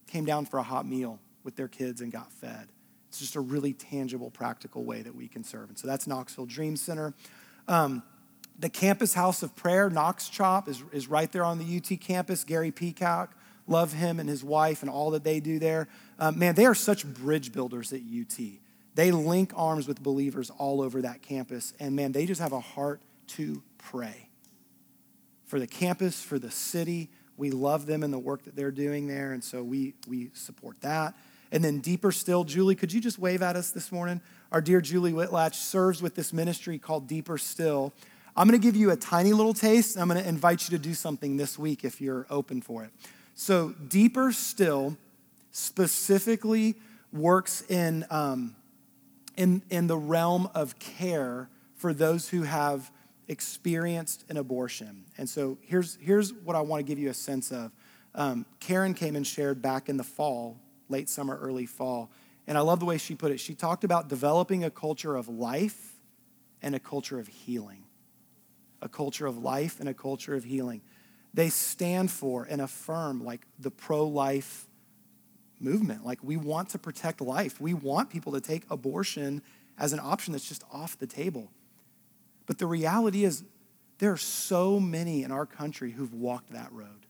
[0.07, 2.67] came down for a hot meal with their kids and got fed.
[3.09, 5.69] It's just a really tangible, practical way that we can serve.
[5.69, 7.13] And so that's Knoxville Dream Center.
[7.67, 8.03] Um,
[8.57, 12.43] the Campus House of Prayer, Knox Chop, is, is right there on the UT campus.
[12.43, 13.35] Gary Peacock
[13.71, 15.87] love him and his wife and all that they do there.
[16.19, 18.39] Uh, man, they are such bridge builders at UT.
[18.93, 21.73] They link arms with believers all over that campus.
[21.79, 24.29] And man, they just have a heart to pray
[25.45, 27.09] for the campus, for the city.
[27.37, 29.31] We love them and the work that they're doing there.
[29.33, 31.15] And so we, we support that.
[31.51, 34.21] And then deeper still, Julie, could you just wave at us this morning?
[34.51, 37.93] Our dear Julie Whitlatch serves with this ministry called Deeper Still.
[38.35, 39.97] I'm going to give you a tiny little taste.
[39.97, 42.91] I'm going to invite you to do something this week if you're open for it.
[43.41, 44.97] So, deeper still
[45.49, 46.75] specifically
[47.11, 48.55] works in, um,
[49.35, 52.91] in, in the realm of care for those who have
[53.27, 55.05] experienced an abortion.
[55.17, 57.71] And so, here's, here's what I want to give you a sense of.
[58.13, 62.11] Um, Karen came and shared back in the fall, late summer, early fall,
[62.45, 63.39] And I love the way she put it.
[63.39, 65.95] She talked about developing a culture of life
[66.61, 67.85] and a culture of healing.
[68.83, 70.83] A culture of life and a culture of healing.
[71.33, 74.65] They stand for and affirm like the pro life
[75.59, 76.05] movement.
[76.05, 77.61] Like we want to protect life.
[77.61, 79.41] We want people to take abortion
[79.77, 81.51] as an option that's just off the table.
[82.45, 83.43] But the reality is,
[83.99, 87.05] there are so many in our country who've walked that road.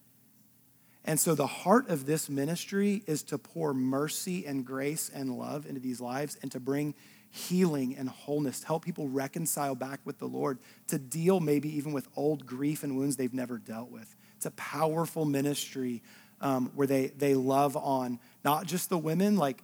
[1.04, 5.66] And so the heart of this ministry is to pour mercy and grace and love
[5.66, 6.94] into these lives and to bring
[7.32, 11.94] healing and wholeness, to help people reconcile back with the Lord, to deal maybe even
[11.94, 14.16] with old grief and wounds they've never dealt with.
[14.36, 16.04] It's a powerful ministry
[16.42, 19.64] um, where they, they love on not just the women, like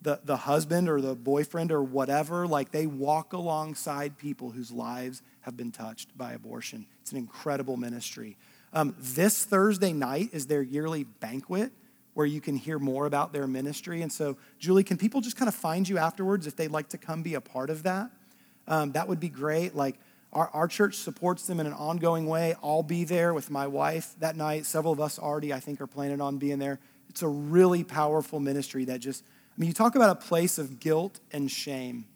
[0.00, 5.22] the, the husband or the boyfriend or whatever, like they walk alongside people whose lives
[5.42, 6.86] have been touched by abortion.
[7.02, 8.36] It's an incredible ministry.
[8.72, 11.72] Um, this Thursday night is their yearly banquet
[12.14, 14.02] where you can hear more about their ministry.
[14.02, 16.98] And so, Julie, can people just kind of find you afterwards if they'd like to
[16.98, 18.10] come be a part of that?
[18.68, 19.74] Um, that would be great.
[19.74, 19.98] Like,
[20.32, 22.54] our, our church supports them in an ongoing way.
[22.62, 24.64] I'll be there with my wife that night.
[24.64, 26.78] Several of us already, I think, are planning on being there.
[27.10, 30.80] It's a really powerful ministry that just, I mean, you talk about a place of
[30.80, 32.06] guilt and shame,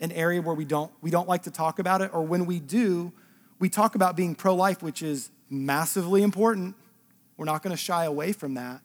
[0.00, 2.60] an area where we don't, we don't like to talk about it, or when we
[2.60, 3.12] do,
[3.58, 6.76] we talk about being pro life, which is massively important.
[7.36, 8.80] We're not going to shy away from that.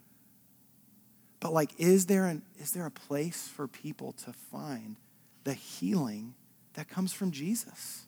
[1.44, 4.96] But, like, is there, an, is there a place for people to find
[5.44, 6.36] the healing
[6.76, 8.06] that comes from Jesus?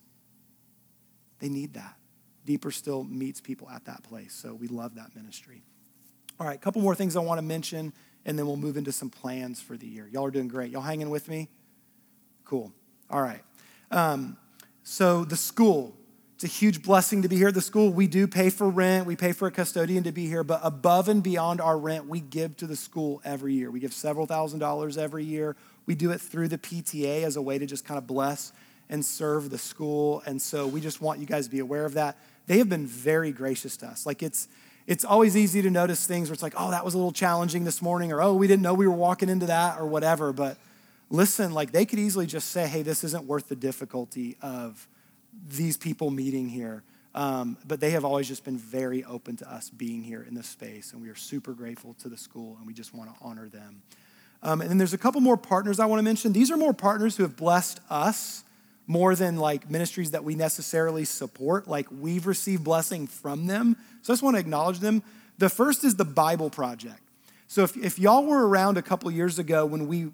[1.40, 1.96] They need that.
[2.46, 4.32] Deeper Still meets people at that place.
[4.32, 5.60] So we love that ministry.
[6.40, 7.92] All right, a couple more things I want to mention,
[8.24, 10.08] and then we'll move into some plans for the year.
[10.10, 10.70] Y'all are doing great.
[10.70, 11.50] Y'all hanging with me?
[12.46, 12.72] Cool.
[13.10, 13.42] All right.
[13.90, 14.38] Um,
[14.82, 15.94] so the school,
[16.36, 17.90] it's a huge blessing to be here at the school.
[17.90, 21.08] We do pay for rent, we pay for a custodian to be here, but above
[21.08, 23.70] and beyond our rent, we give to the school every year.
[23.70, 25.56] We give several thousand dollars every year.
[25.86, 28.52] We do it through the PTA as a way to just kind of bless
[28.90, 30.22] and serve the school.
[30.26, 32.18] And so we just want you guys to be aware of that.
[32.48, 34.04] They have been very gracious to us.
[34.04, 34.46] Like it's
[34.86, 37.64] it's always easy to notice things where it's like, oh, that was a little challenging
[37.64, 40.34] this morning, or oh, we didn't know we were walking into that, or whatever.
[40.34, 40.58] But
[41.08, 44.86] listen, like they could easily just say, hey, this isn't worth the difficulty of
[45.48, 46.82] these people meeting here.
[47.14, 50.46] Um, but they have always just been very open to us being here in this
[50.46, 53.48] space, and we are super grateful to the school, and we just want to honor
[53.48, 53.82] them.
[54.42, 56.34] Um, and then there's a couple more partners I want to mention.
[56.34, 58.44] These are more partners who have blessed us
[58.86, 61.66] more than like ministries that we necessarily support.
[61.66, 63.76] Like we've received blessing from them.
[64.02, 65.02] So I just want to acknowledge them.
[65.38, 67.00] The first is the Bible Project.
[67.48, 70.08] So if, if y'all were around a couple years ago when we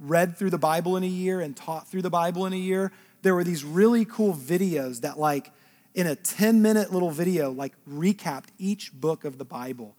[0.00, 2.92] read through the Bible in a year and taught through the Bible in a year,
[3.22, 5.50] there were these really cool videos that like
[5.94, 9.96] in a 10 minute little video like recapped each book of the Bible.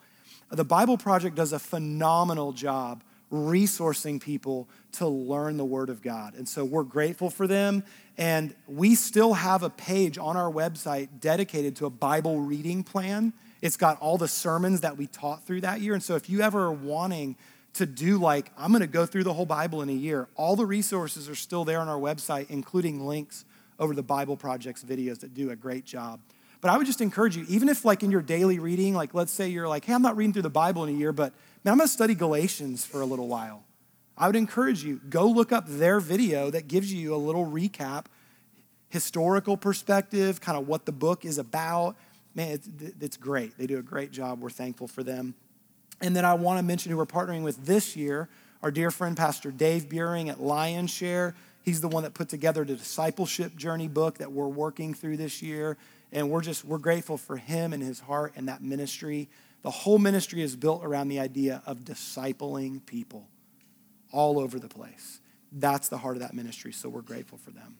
[0.51, 6.33] The Bible Project does a phenomenal job resourcing people to learn the Word of God.
[6.33, 7.83] And so we're grateful for them.
[8.17, 13.33] And we still have a page on our website dedicated to a Bible reading plan.
[13.61, 15.93] It's got all the sermons that we taught through that year.
[15.93, 17.35] And so if you ever are wanting
[17.79, 20.55] to do like, I'm going to go through the whole Bible in a year, all
[20.55, 23.45] the resources are still there on our website, including links
[23.79, 26.19] over the Bible Project's videos that do a great job.
[26.59, 29.31] But I would just encourage you, even if like in your daily reading, like let's
[29.31, 31.71] say you're like, hey, I'm not reading through the Bible in a year, but man,
[31.71, 33.63] I'm going to study Galatians for a little while.
[34.17, 38.07] I would encourage you, go look up their video that gives you a little recap,
[38.89, 41.95] historical perspective, kind of what the book is about.
[42.35, 43.57] Man, it's, it's great.
[43.57, 44.41] They do a great job.
[44.41, 45.33] We're thankful for them.
[46.01, 48.29] And then I want to mention who we're partnering with this year,
[48.63, 51.33] our dear friend, Pastor Dave Buehring at Lionshare.
[51.61, 55.41] He's the one that put together the discipleship journey book that we're working through this
[55.41, 55.77] year.
[56.11, 59.29] And we're just, we're grateful for him and his heart and that ministry.
[59.61, 63.27] The whole ministry is built around the idea of discipling people
[64.11, 65.19] all over the place.
[65.51, 67.75] That's the heart of that ministry, so we're grateful for them.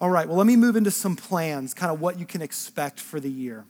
[0.00, 3.00] All right, well, let me move into some plans, kind of what you can expect
[3.00, 3.64] for the year.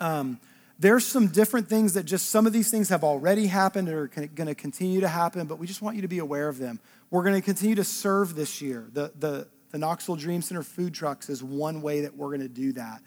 [0.00, 0.40] Um,
[0.78, 4.06] there's some different things that just some of these things have already happened or are
[4.06, 6.78] going to continue to happen, but we just want you to be aware of them.
[7.10, 8.86] We're going to continue to serve this year.
[8.92, 12.48] The, the, the Knoxville Dream Center food trucks is one way that we're going to
[12.48, 13.02] do that.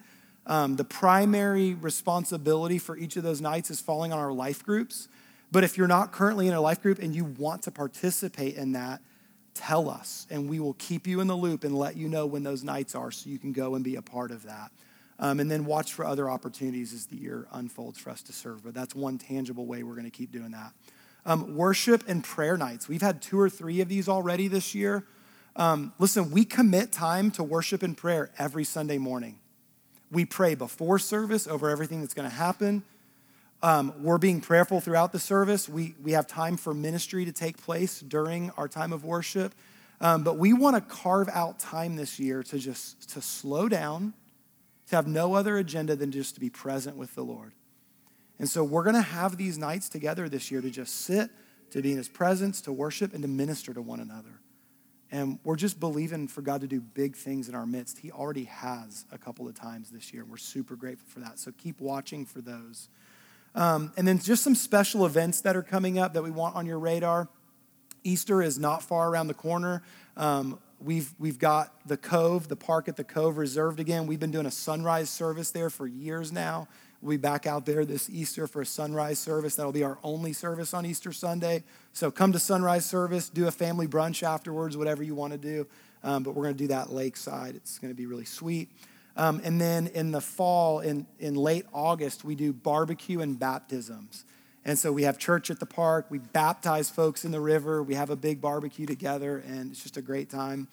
[0.46, 5.08] Um, the primary responsibility for each of those nights is falling on our life groups.
[5.50, 8.72] But if you're not currently in a life group and you want to participate in
[8.72, 9.00] that,
[9.54, 12.42] tell us and we will keep you in the loop and let you know when
[12.42, 14.72] those nights are so you can go and be a part of that.
[15.18, 18.64] Um, and then watch for other opportunities as the year unfolds for us to serve.
[18.64, 20.72] But that's one tangible way we're going to keep doing that.
[21.24, 22.88] Um, worship and prayer nights.
[22.88, 25.04] We've had two or three of these already this year.
[25.54, 29.38] Um, listen, we commit time to worship and prayer every Sunday morning.
[30.10, 32.82] We pray before service over everything that's going to happen.
[33.62, 35.68] Um, we're being prayerful throughout the service.
[35.68, 39.54] We, we have time for ministry to take place during our time of worship.
[40.00, 44.14] Um, but we want to carve out time this year to just to slow down,
[44.92, 47.54] to have no other agenda than just to be present with the Lord.
[48.38, 51.30] And so we're going to have these nights together this year to just sit,
[51.70, 54.40] to be in his presence, to worship, and to minister to one another.
[55.10, 58.00] And we're just believing for God to do big things in our midst.
[58.00, 60.26] He already has a couple of times this year.
[60.26, 61.38] We're super grateful for that.
[61.38, 62.88] So keep watching for those.
[63.54, 66.66] Um, and then just some special events that are coming up that we want on
[66.66, 67.30] your radar.
[68.04, 69.82] Easter is not far around the corner.
[70.18, 74.06] Um, we've, we've got the Cove, the park at the Cove reserved again.
[74.06, 76.68] We've been doing a sunrise service there for years now.
[77.00, 79.56] We'll be back out there this Easter for a sunrise service.
[79.56, 81.64] That'll be our only service on Easter Sunday.
[81.92, 85.66] So come to sunrise service, do a family brunch afterwards, whatever you want to do.
[86.04, 87.56] Um, but we're going to do that lakeside.
[87.56, 88.68] It's going to be really sweet.
[89.16, 94.24] Um, and then in the fall, in, in late August, we do barbecue and baptisms.
[94.64, 96.06] And so we have church at the park.
[96.08, 97.82] We baptize folks in the river.
[97.82, 100.68] We have a big barbecue together, and it's just a great time.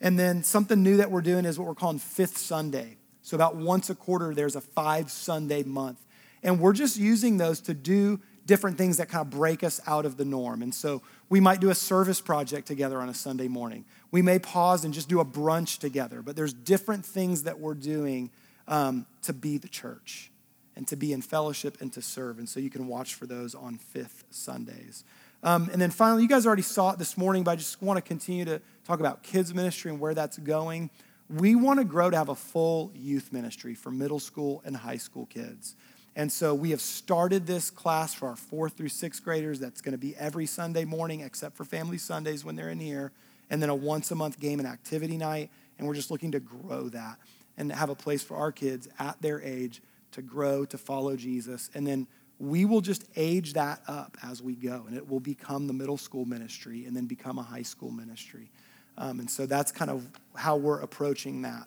[0.00, 2.96] And then something new that we're doing is what we're calling Fifth Sunday.
[3.22, 5.98] So about once a quarter, there's a five Sunday month.
[6.42, 10.04] And we're just using those to do different things that kind of break us out
[10.04, 10.62] of the norm.
[10.62, 13.84] And so we might do a service project together on a Sunday morning.
[14.10, 17.74] We may pause and just do a brunch together, but there's different things that we're
[17.74, 18.30] doing
[18.66, 20.31] um, to be the church
[20.76, 22.38] and to be in fellowship and to serve.
[22.38, 25.04] And so you can watch for those on fifth Sundays.
[25.42, 27.96] Um, and then finally, you guys already saw it this morning, but I just want
[27.96, 30.90] to continue to talk about kids' ministry and where that's going.
[31.28, 34.98] We want to grow to have a full youth ministry for middle school and high
[34.98, 35.74] school kids.
[36.14, 39.58] And so we have started this class for our fourth through sixth graders.
[39.58, 43.12] That's going to be every Sunday morning, except for family Sundays when they're in here,
[43.50, 45.50] and then a once a month game and activity night.
[45.78, 47.16] And we're just looking to grow that
[47.56, 49.80] and have a place for our kids at their age
[50.12, 51.70] to grow, to follow Jesus.
[51.74, 52.06] And then
[52.38, 55.98] we will just age that up as we go, and it will become the middle
[55.98, 58.50] school ministry and then become a high school ministry.
[58.98, 61.66] Um, and so that's kind of how we're approaching that.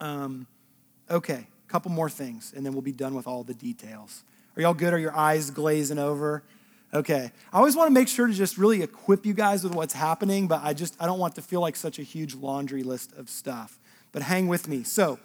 [0.00, 0.46] Um,
[1.10, 4.24] okay a couple more things, and then we'll be done with all the details.
[4.56, 4.92] Are y'all good?
[4.92, 6.42] Are your eyes glazing over?
[6.92, 7.32] Okay.
[7.52, 10.46] I always want to make sure to just really equip you guys with what's happening,
[10.46, 13.30] but I just I don't want to feel like such a huge laundry list of
[13.30, 13.78] stuff.
[14.12, 14.82] But hang with me.
[14.82, 15.18] So,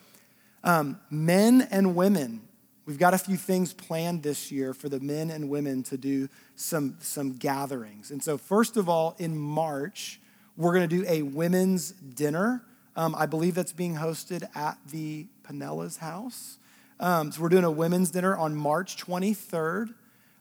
[0.67, 2.41] um, men and women,
[2.85, 6.27] we've got a few things planned this year for the men and women to do
[6.57, 8.11] some some gatherings.
[8.11, 10.19] And so, first of all, in March,
[10.57, 12.63] we're going to do a women's dinner.
[12.97, 16.57] Um, I believe that's being hosted at the Pinella's house.
[16.99, 19.93] Um, so we're doing a women's dinner on March 23rd.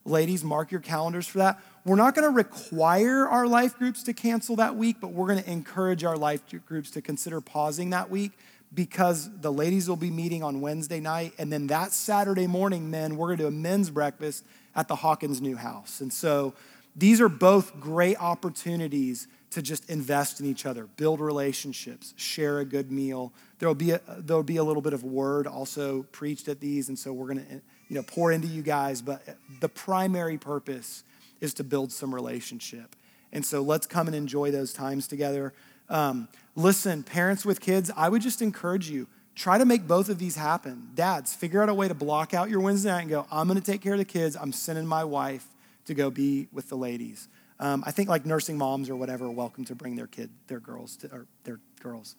[0.07, 1.61] Ladies, mark your calendars for that.
[1.85, 5.43] We're not going to require our life groups to cancel that week, but we're going
[5.43, 8.33] to encourage our life groups to consider pausing that week
[8.75, 11.33] because the ladies will be meeting on Wednesday night.
[11.39, 14.45] And then that Saturday morning, men, we're going to do a men's breakfast
[14.75, 16.01] at the Hawkins new house.
[16.01, 16.55] And so
[16.95, 22.65] these are both great opportunities to just invest in each other, build relationships, share a
[22.65, 23.33] good meal.
[23.59, 26.99] There'll be a, there'll be a little bit of word also preached at these, and
[26.99, 27.55] so we're going to
[27.89, 29.01] you know pour into you guys.
[29.01, 29.23] But
[29.61, 31.05] the primary purpose
[31.41, 32.97] is to build some relationship,
[33.33, 35.55] and so let's come and enjoy those times together.
[35.89, 40.19] Um, listen, parents with kids, I would just encourage you try to make both of
[40.19, 40.91] these happen.
[40.95, 43.27] Dads, figure out a way to block out your Wednesday night and go.
[43.31, 44.37] I'm going to take care of the kids.
[44.37, 45.47] I'm sending my wife
[45.85, 47.29] to go be with the ladies.
[47.61, 50.61] Um, I think like nursing moms or whatever are welcome to bring their kid, their
[50.61, 52.17] girls, to, or their girls,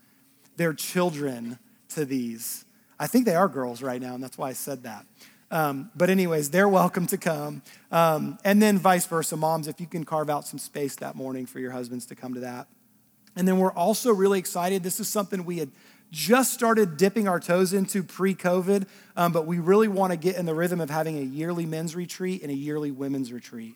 [0.55, 1.59] their children
[1.89, 2.65] to these.
[2.99, 5.05] I think they are girls right now, and that's why I said that.
[5.49, 7.61] Um, but anyways, they're welcome to come.
[7.91, 11.45] Um, and then vice versa, moms, if you can carve out some space that morning
[11.45, 12.68] for your husbands to come to that.
[13.38, 14.82] And then we're also really excited.
[14.82, 15.70] This is something we had
[16.10, 20.38] just started dipping our toes into pre COVID, um, but we really want to get
[20.38, 23.76] in the rhythm of having a yearly men's retreat and a yearly women's retreat.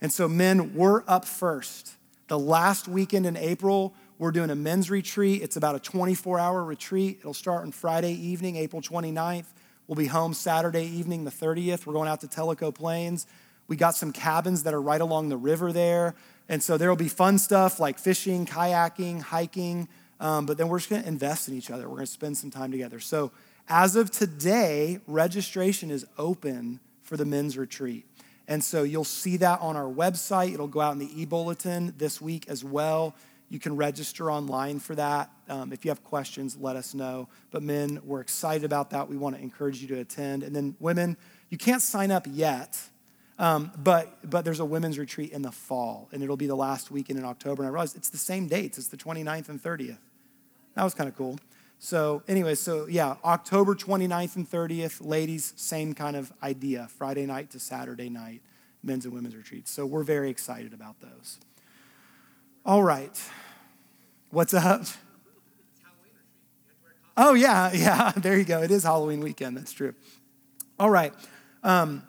[0.00, 1.96] And so, men, we're up first.
[2.28, 5.42] The last weekend in April, we're doing a men's retreat.
[5.42, 7.18] It's about a 24 hour retreat.
[7.18, 9.46] It'll start on Friday evening, April 29th.
[9.88, 11.84] We'll be home Saturday evening, the 30th.
[11.84, 13.26] We're going out to Tellico Plains.
[13.66, 16.14] We got some cabins that are right along the river there.
[16.50, 19.88] And so there will be fun stuff like fishing, kayaking, hiking.
[20.18, 21.84] Um, but then we're just going to invest in each other.
[21.84, 22.98] We're going to spend some time together.
[22.98, 23.30] So
[23.68, 28.04] as of today, registration is open for the men's retreat.
[28.48, 30.52] And so you'll see that on our website.
[30.52, 33.14] It'll go out in the e bulletin this week as well.
[33.48, 35.30] You can register online for that.
[35.48, 37.28] Um, if you have questions, let us know.
[37.52, 39.08] But men, we're excited about that.
[39.08, 40.42] We want to encourage you to attend.
[40.42, 41.16] And then women,
[41.48, 42.76] you can't sign up yet,
[43.40, 46.90] um, but, but there's a women's retreat in the fall, and it'll be the last
[46.90, 47.62] weekend in October.
[47.62, 49.96] And I realized it's the same dates, it's the 29th and 30th.
[50.74, 51.38] That was kind of cool.
[51.78, 57.50] So, anyway, so yeah, October 29th and 30th, ladies, same kind of idea Friday night
[57.52, 58.42] to Saturday night,
[58.82, 59.70] men's and women's retreats.
[59.70, 61.38] So, we're very excited about those.
[62.66, 63.18] All right.
[64.28, 64.84] What's up?
[67.16, 68.60] Oh, yeah, yeah, there you go.
[68.60, 69.56] It is Halloween weekend.
[69.56, 69.94] That's true.
[70.78, 71.14] All right.
[71.62, 72.02] Um,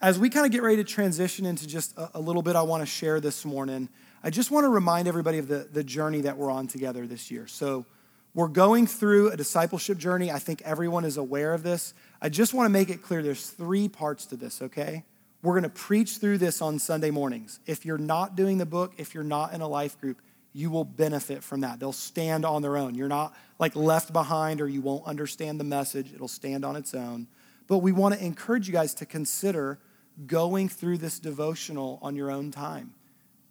[0.00, 2.62] as we kind of get ready to transition into just a, a little bit, I
[2.62, 3.88] want to share this morning.
[4.22, 7.30] I just want to remind everybody of the, the journey that we're on together this
[7.30, 7.46] year.
[7.46, 7.86] So,
[8.32, 10.30] we're going through a discipleship journey.
[10.30, 11.94] I think everyone is aware of this.
[12.22, 15.04] I just want to make it clear there's three parts to this, okay?
[15.42, 17.58] We're going to preach through this on Sunday mornings.
[17.66, 20.22] If you're not doing the book, if you're not in a life group,
[20.52, 21.80] you will benefit from that.
[21.80, 22.94] They'll stand on their own.
[22.94, 26.12] You're not like left behind or you won't understand the message.
[26.12, 27.26] It'll stand on its own.
[27.66, 29.78] But we want to encourage you guys to consider
[30.26, 32.94] going through this devotional on your own time.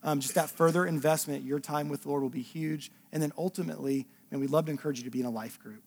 [0.01, 2.91] Um, just that further investment, your time with the Lord will be huge.
[3.11, 5.83] And then ultimately, and we'd love to encourage you to be in a life group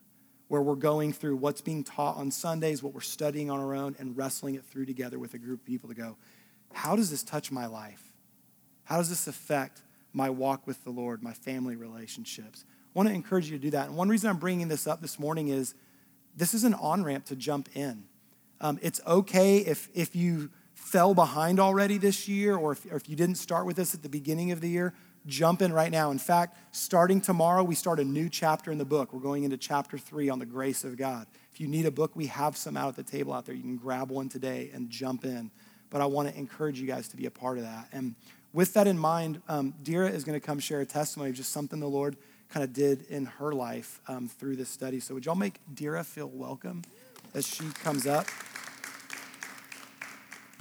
[0.49, 3.97] where we're going through what's being taught on Sundays, what we're studying on our own,
[3.99, 6.17] and wrestling it through together with a group of people to go,
[6.75, 8.13] how does this touch my life?
[8.85, 9.81] How does this affect
[10.13, 12.67] my walk with the Lord, my family relationships?
[12.69, 13.87] I want to encourage you to do that.
[13.87, 15.75] And one reason I'm bringing this up this morning is
[16.37, 18.05] this is an on ramp to jump in.
[18.61, 20.51] Um, it's okay if, if you
[20.83, 24.03] fell behind already this year or if, or if you didn't start with this at
[24.03, 24.93] the beginning of the year
[25.27, 26.11] jump in right now.
[26.11, 29.13] In fact, starting tomorrow, we start a new chapter in the book.
[29.13, 31.27] We're going into chapter three on the grace of God.
[31.53, 33.55] If you need a book, we have some out at the table out there.
[33.55, 35.51] You can grab one today and jump in.
[35.91, 37.89] But I want to encourage you guys to be a part of that.
[37.93, 38.15] And
[38.53, 41.53] with that in mind, um, Dira is going to come share a testimony of just
[41.53, 42.17] something the Lord
[42.49, 45.01] kind of did in her life um, through this study.
[45.01, 46.83] So, would y'all make Dira feel welcome
[47.35, 48.27] as she comes up?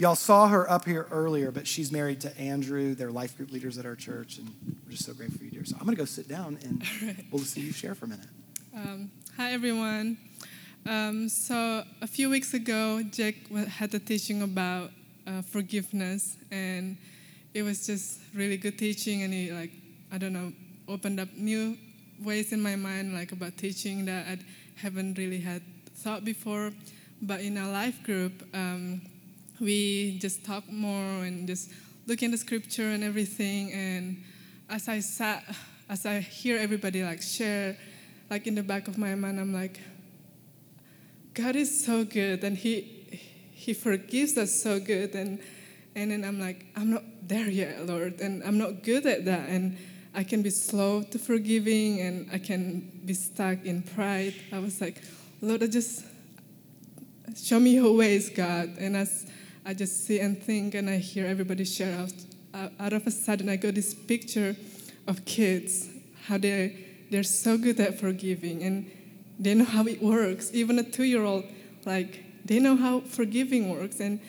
[0.01, 2.95] Y'all saw her up here earlier, but she's married to Andrew.
[2.95, 4.47] They're life group leaders at our church, and
[4.83, 5.63] we're just so grateful for you, dear.
[5.63, 7.23] So I'm going to go sit down, and right.
[7.31, 8.25] we'll see you share for a minute.
[8.75, 10.17] Um, hi, everyone.
[10.87, 13.35] Um, so a few weeks ago, Jack
[13.67, 14.89] had a teaching about
[15.27, 16.97] uh, forgiveness, and
[17.53, 19.69] it was just really good teaching, and he like
[20.11, 20.51] I don't know
[20.87, 21.77] opened up new
[22.23, 24.39] ways in my mind, like about teaching that I
[24.77, 25.61] haven't really had
[25.93, 26.71] thought before.
[27.21, 28.33] But in a life group.
[28.51, 29.01] Um,
[29.61, 31.71] we just talk more and just
[32.07, 33.71] look in the scripture and everything.
[33.71, 34.23] And
[34.67, 35.43] as I sat,
[35.87, 37.77] as I hear everybody like share,
[38.29, 39.79] like in the back of my mind, I'm like,
[41.35, 42.81] God is so good, and He
[43.53, 45.39] He forgives us so good, and
[45.95, 49.47] and then I'm like, I'm not there yet, Lord, and I'm not good at that,
[49.47, 49.77] and
[50.15, 54.33] I can be slow to forgiving, and I can be stuck in pride.
[54.51, 55.01] I was like,
[55.41, 56.05] Lord, I just
[57.35, 59.25] show me your ways, God, and as
[59.65, 62.13] I just sit and think and I hear everybody share out.
[62.53, 64.55] Uh, out of a sudden, I got this picture
[65.07, 65.87] of kids,
[66.23, 68.91] how they, they're so good at forgiving and
[69.39, 70.51] they know how it works.
[70.53, 71.45] Even a two year old,
[71.85, 73.99] like, they know how forgiving works.
[73.99, 74.19] And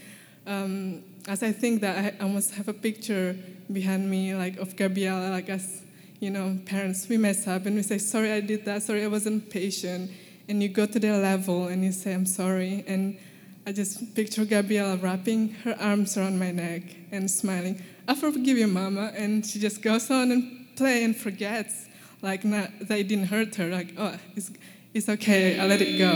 [0.46, 3.36] um, as I think that, I almost have a picture
[3.72, 5.82] behind me, like, of Gabriella, like, as,
[6.20, 9.08] you know, parents, we mess up and we say, sorry, I did that, sorry, I
[9.08, 10.10] wasn't patient.
[10.48, 12.84] And you go to their level and you say, I'm sorry.
[12.86, 13.18] And
[13.64, 16.82] I just picture Gabriella wrapping her arms around my neck
[17.12, 17.80] and smiling.
[18.08, 19.12] I forgive you, Mama.
[19.16, 21.86] And she just goes on and play and forgets,
[22.22, 23.68] like not, they didn't hurt her.
[23.68, 24.50] Like, oh, it's,
[24.92, 25.60] it's okay.
[25.60, 26.10] I let it go.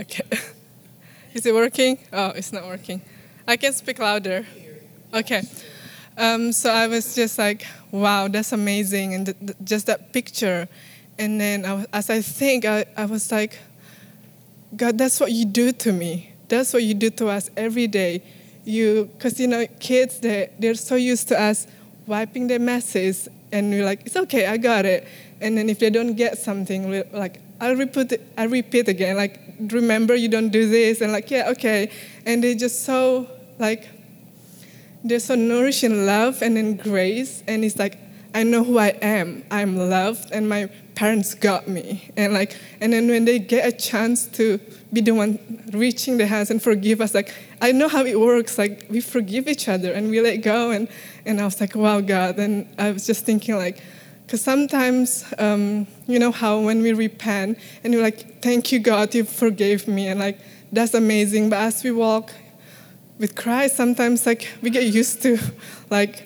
[0.00, 0.24] Okay.
[1.34, 1.98] Is it working?
[2.14, 3.02] Oh, it's not working.
[3.46, 4.46] I can speak louder.
[5.12, 5.42] Okay.
[6.18, 9.14] Um, so I was just like, wow, that's amazing.
[9.14, 10.68] And th- th- just that picture.
[11.18, 13.58] And then I as I think, I, I was like,
[14.74, 16.32] God, that's what you do to me.
[16.48, 18.22] That's what you do to us every day.
[18.64, 21.66] You, because you know, kids, they, they're so used to us
[22.06, 25.06] wiping their messes, and we're like, it's okay, I got it.
[25.40, 29.16] And then if they don't get something, we're like, I'll repeat, it, I'll repeat again.
[29.16, 31.90] Like, remember, you don't do this, and like, yeah, okay.
[32.24, 33.88] And they're just so like
[35.08, 37.98] there's a nourishing love and then grace, and it's like
[38.34, 39.44] I know who I am.
[39.50, 42.10] I'm loved, and my parents got me.
[42.18, 44.58] And like, and then when they get a chance to
[44.92, 45.38] be the one
[45.72, 47.32] reaching the hands and forgive us, like
[47.62, 48.58] I know how it works.
[48.58, 50.70] Like we forgive each other and we let go.
[50.70, 50.88] And
[51.24, 52.38] and I was like, wow, God.
[52.38, 53.80] And I was just thinking like,
[54.26, 59.14] because sometimes, um, you know how when we repent and you're like, thank you, God,
[59.14, 60.38] you forgave me, and like
[60.72, 61.48] that's amazing.
[61.48, 62.32] But as we walk
[63.18, 65.38] with Christ, sometimes like we get used to
[65.90, 66.24] like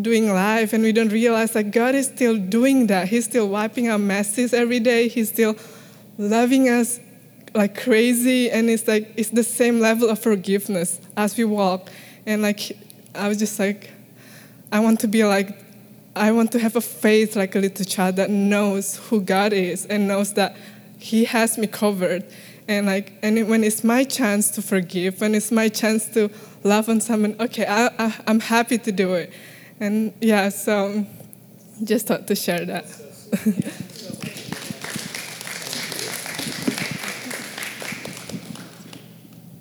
[0.00, 3.08] doing life and we don't realize that God is still doing that.
[3.08, 5.08] He's still wiping our messes every day.
[5.08, 5.56] He's still
[6.18, 7.00] loving us
[7.54, 11.88] like crazy and it's like it's the same level of forgiveness as we walk
[12.26, 12.76] And like,
[13.14, 13.90] I was just like,
[14.70, 15.58] I want to be like,
[16.14, 19.86] I want to have a faith like a little child that knows who God is
[19.86, 20.54] and knows that
[20.98, 22.24] He has me covered.
[22.68, 26.30] And like, and when it's my chance to forgive, when it's my chance to
[26.62, 29.32] love on someone, okay, I, I, I'm happy to do it.
[29.80, 31.06] And yeah, so
[31.82, 32.84] just thought to share that.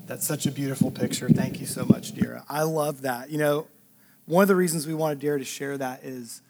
[0.07, 1.29] That's such a beautiful picture.
[1.29, 2.43] Thank you so much, Dira.
[2.49, 3.29] I love that.
[3.29, 3.67] You know,
[4.25, 6.41] one of the reasons we wanted Dira to share that is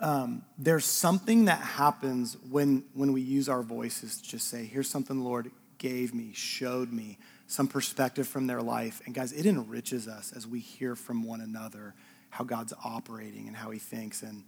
[0.00, 4.88] um, there's something that happens when when we use our voices to just say, "Here's
[4.88, 10.06] something Lord gave me, showed me, some perspective from their life." And guys, it enriches
[10.08, 11.94] us as we hear from one another
[12.30, 14.22] how God's operating and how He thinks.
[14.22, 14.44] And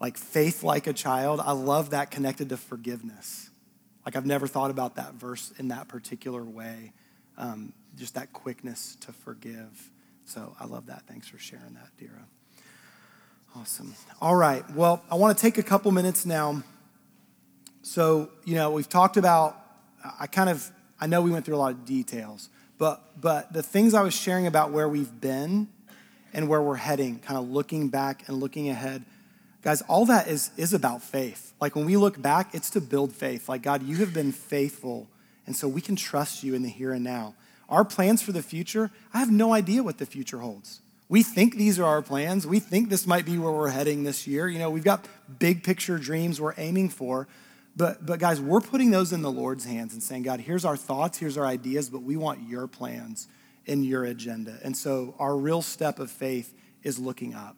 [0.00, 3.50] like faith, like a child, I love that connected to forgiveness.
[4.06, 6.92] Like I've never thought about that verse in that particular way
[7.40, 9.90] um, just that quickness to forgive.
[10.24, 11.02] So I love that.
[11.06, 12.26] Thanks for sharing that, Dira.
[13.56, 13.94] Awesome.
[14.20, 14.68] All right.
[14.72, 16.62] Well, I want to take a couple minutes now.
[17.82, 19.56] So, you know, we've talked about,
[20.18, 20.70] I kind of,
[21.00, 22.48] I know we went through a lot of details,
[22.78, 25.68] but, but the things I was sharing about where we've been
[26.32, 29.04] and where we're heading, kind of looking back and looking ahead,
[29.62, 31.52] guys, all that is, is about faith.
[31.60, 33.48] Like when we look back, it's to build faith.
[33.48, 35.08] Like, God, you have been faithful
[35.46, 37.34] and so we can trust you in the here and now.
[37.68, 40.80] Our plans for the future, I have no idea what the future holds.
[41.08, 42.46] We think these are our plans.
[42.46, 44.48] We think this might be where we're heading this year.
[44.48, 45.06] You know, we've got
[45.40, 47.26] big picture dreams we're aiming for.
[47.76, 50.76] But, but guys, we're putting those in the Lord's hands and saying, God, here's our
[50.76, 53.28] thoughts, here's our ideas, but we want your plans
[53.66, 54.58] and your agenda.
[54.62, 57.56] And so our real step of faith is looking up.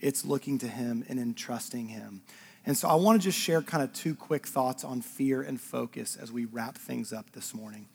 [0.00, 2.22] It's looking to Him and entrusting Him.
[2.66, 5.60] And so I want to just share kind of two quick thoughts on fear and
[5.60, 7.86] focus as we wrap things up this morning.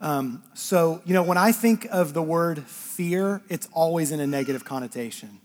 [0.00, 4.26] Um, so, you know, when I think of the word fear, it's always in a
[4.26, 5.40] negative connotation.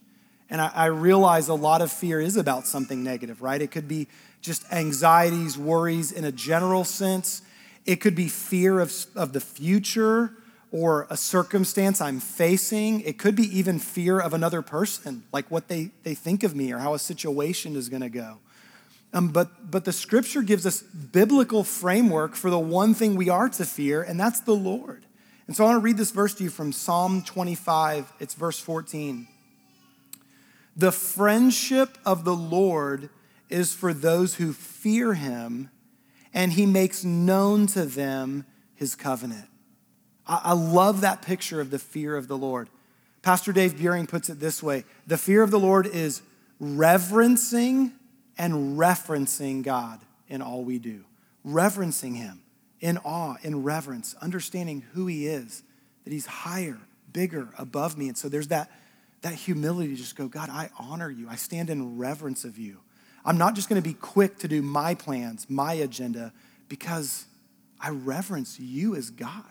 [0.49, 3.61] And I, I realize a lot of fear is about something negative, right?
[3.61, 4.07] It could be
[4.41, 7.41] just anxieties, worries in a general sense.
[7.85, 10.33] It could be fear of, of the future
[10.71, 13.01] or a circumstance I'm facing.
[13.01, 16.71] It could be even fear of another person, like what they, they think of me
[16.71, 18.37] or how a situation is going to go.
[19.11, 23.49] Um, but, but the scripture gives us biblical framework for the one thing we are
[23.49, 25.03] to fear, and that's the Lord.
[25.47, 28.13] And so I want to read this verse to you from Psalm 25.
[28.19, 29.27] It's verse 14.
[30.77, 33.09] The friendship of the Lord
[33.49, 35.69] is for those who fear him,
[36.33, 38.45] and he makes known to them
[38.75, 39.47] his covenant.
[40.27, 42.69] I, I love that picture of the fear of the Lord.
[43.21, 46.21] Pastor Dave Buehring puts it this way the fear of the Lord is
[46.59, 47.91] reverencing
[48.37, 51.03] and referencing God in all we do,
[51.43, 52.41] reverencing Him
[52.79, 55.63] in awe, in reverence, understanding who He is,
[56.05, 56.79] that He's higher,
[57.11, 58.07] bigger, above me.
[58.07, 58.71] And so there's that,
[59.21, 61.27] that humility to just go, God, I honor you.
[61.29, 62.77] I stand in reverence of you.
[63.25, 66.31] I'm not just going to be quick to do my plans, my agenda,
[66.67, 67.25] because
[67.79, 69.43] I reverence you as God.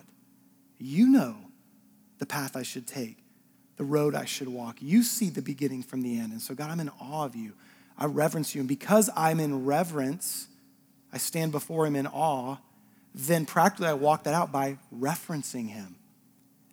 [0.79, 1.37] You know
[2.19, 3.19] the path I should take,
[3.77, 4.79] the road I should walk.
[4.81, 6.33] You see the beginning from the end.
[6.33, 7.53] And so, God, I'm in awe of you.
[7.97, 8.61] I reverence you.
[8.61, 10.49] And because I'm in reverence,
[11.13, 12.57] I stand before him in awe,
[13.15, 15.97] then practically I walk that out by referencing him.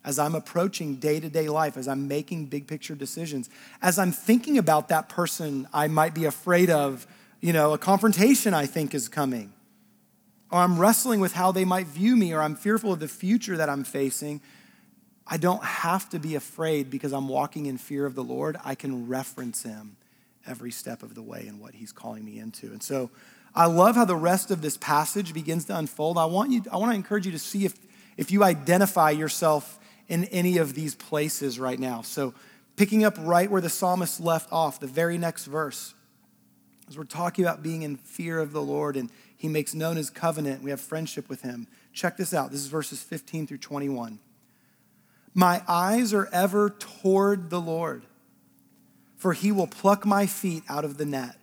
[0.06, 3.50] As I'm approaching day to day life, as I'm making big picture decisions,
[3.82, 7.06] as I'm thinking about that person I might be afraid of,
[7.42, 9.52] you know, a confrontation I think is coming,
[10.52, 13.58] or I'm wrestling with how they might view me, or I'm fearful of the future
[13.58, 14.42] that I'm facing,
[15.28, 18.58] I don't have to be afraid because I'm walking in fear of the Lord.
[18.64, 19.98] I can reference him
[20.46, 22.68] every step of the way and what he's calling me into.
[22.68, 23.10] And so
[23.56, 26.18] I love how the rest of this passage begins to unfold.
[26.18, 27.74] I want you I want to encourage you to see if
[28.18, 32.02] if you identify yourself in any of these places right now.
[32.02, 32.34] So
[32.76, 35.94] picking up right where the psalmist left off, the very next verse.
[36.88, 40.10] As we're talking about being in fear of the Lord and he makes known his
[40.10, 41.68] covenant, we have friendship with him.
[41.94, 42.52] Check this out.
[42.52, 44.20] This is verses 15 through 21.
[45.34, 48.04] My eyes are ever toward the Lord
[49.26, 51.36] for he will pluck my feet out of the net.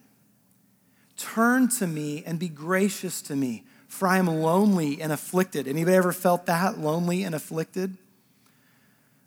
[1.16, 5.66] Turn to me and be gracious to me, for I am lonely and afflicted.
[5.66, 7.96] Anybody ever felt that, lonely and afflicted?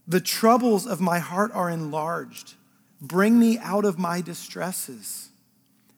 [0.08, 2.54] The troubles of my heart are enlarged.
[3.02, 5.30] Bring me out of my distresses.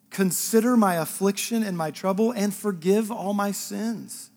[0.10, 4.32] Consider my affliction and my trouble and forgive all my sins.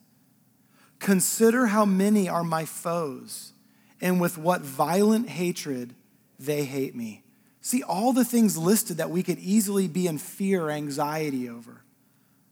[0.99, 3.53] Consider how many are my foes
[4.01, 5.95] and with what violent hatred
[6.39, 7.23] they hate me.
[7.61, 11.83] See all the things listed that we could easily be in fear anxiety over.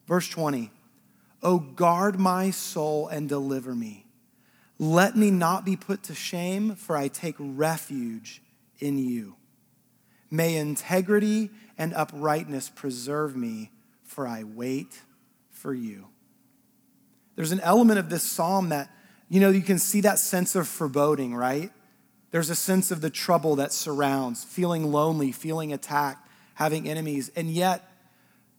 [0.06, 0.70] Verse 20,
[1.42, 4.07] Oh, guard my soul and deliver me.
[4.78, 8.42] Let me not be put to shame, for I take refuge
[8.78, 9.34] in you.
[10.30, 13.70] May integrity and uprightness preserve me,
[14.04, 15.02] for I wait
[15.50, 16.08] for you.
[17.34, 18.90] There's an element of this psalm that,
[19.28, 21.70] you know, you can see that sense of foreboding, right?
[22.30, 27.30] There's a sense of the trouble that surrounds, feeling lonely, feeling attacked, having enemies.
[27.34, 27.90] And yet,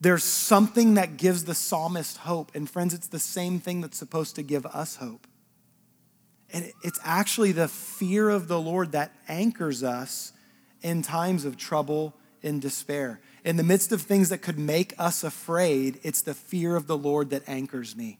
[0.01, 2.55] there's something that gives the psalmist hope.
[2.55, 5.27] And friends, it's the same thing that's supposed to give us hope.
[6.51, 10.33] And it's actually the fear of the Lord that anchors us
[10.81, 13.19] in times of trouble and despair.
[13.45, 16.97] In the midst of things that could make us afraid, it's the fear of the
[16.97, 18.19] Lord that anchors me.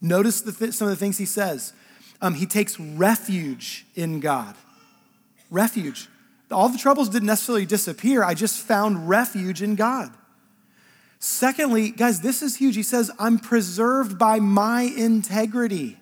[0.00, 1.72] Notice th- some of the things he says.
[2.20, 4.54] Um, he takes refuge in God.
[5.50, 6.08] Refuge.
[6.50, 8.24] All the troubles didn't necessarily disappear.
[8.24, 10.12] I just found refuge in God.
[11.18, 12.76] Secondly, guys, this is huge.
[12.76, 15.98] He says, I'm preserved by my integrity.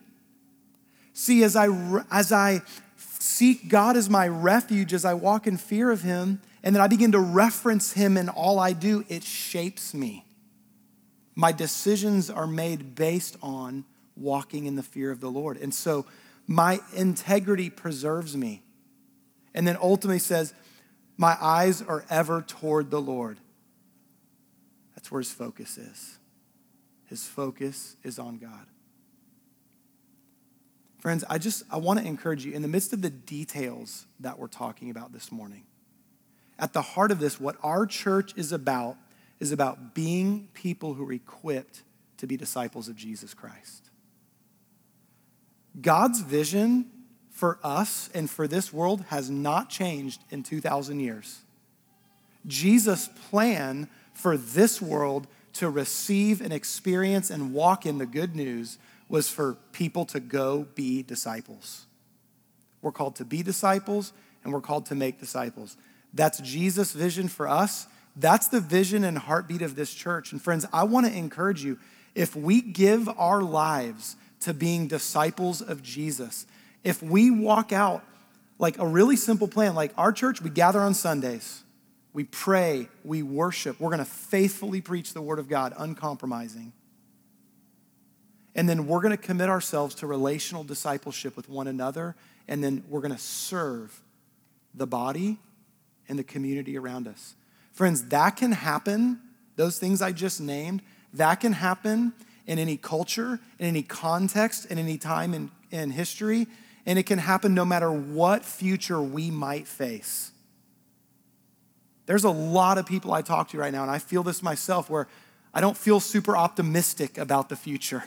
[1.14, 1.68] See, as I,
[2.10, 2.60] as I
[2.96, 6.88] seek God as my refuge, as I walk in fear of Him, and then I
[6.88, 10.26] begin to reference Him in all I do, it shapes me.
[11.36, 13.84] My decisions are made based on
[14.16, 15.56] walking in the fear of the Lord.
[15.56, 16.04] And so
[16.46, 18.62] my integrity preserves me.
[19.54, 20.52] And then ultimately says,
[21.16, 23.38] My eyes are ever toward the Lord.
[24.96, 26.18] That's where his focus is.
[27.06, 28.66] His focus is on God.
[31.04, 34.38] Friends, I just I want to encourage you in the midst of the details that
[34.38, 35.64] we're talking about this morning.
[36.58, 38.96] At the heart of this, what our church is about
[39.38, 41.82] is about being people who are equipped
[42.16, 43.90] to be disciples of Jesus Christ.
[45.78, 46.90] God's vision
[47.30, 51.42] for us and for this world has not changed in 2,000 years.
[52.46, 58.78] Jesus' plan for this world to receive and experience and walk in the good news
[59.08, 61.86] was for people to go be disciples.
[62.82, 65.76] We're called to be disciples and we're called to make disciples.
[66.12, 67.86] That's Jesus' vision for us.
[68.16, 70.32] That's the vision and heartbeat of this church.
[70.32, 71.78] And friends, I want to encourage you
[72.14, 76.46] if we give our lives to being disciples of Jesus,
[76.84, 78.04] if we walk out
[78.58, 81.62] like a really simple plan, like our church, we gather on Sundays,
[82.12, 86.72] we pray, we worship, we're going to faithfully preach the word of God, uncompromising.
[88.54, 92.14] And then we're going to commit ourselves to relational discipleship with one another.
[92.46, 94.00] And then we're going to serve
[94.74, 95.38] the body
[96.08, 97.34] and the community around us.
[97.72, 99.20] Friends, that can happen,
[99.56, 100.82] those things I just named,
[101.14, 102.12] that can happen
[102.46, 106.46] in any culture, in any context, in any time in, in history.
[106.86, 110.30] And it can happen no matter what future we might face.
[112.06, 114.90] There's a lot of people I talk to right now, and I feel this myself,
[114.90, 115.08] where
[115.54, 118.04] I don't feel super optimistic about the future.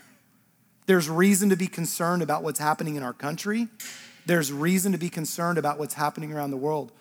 [0.88, 3.67] There's reason to be concerned about what's happening in our country.
[4.25, 6.91] There's reason to be concerned about what's happening around the world.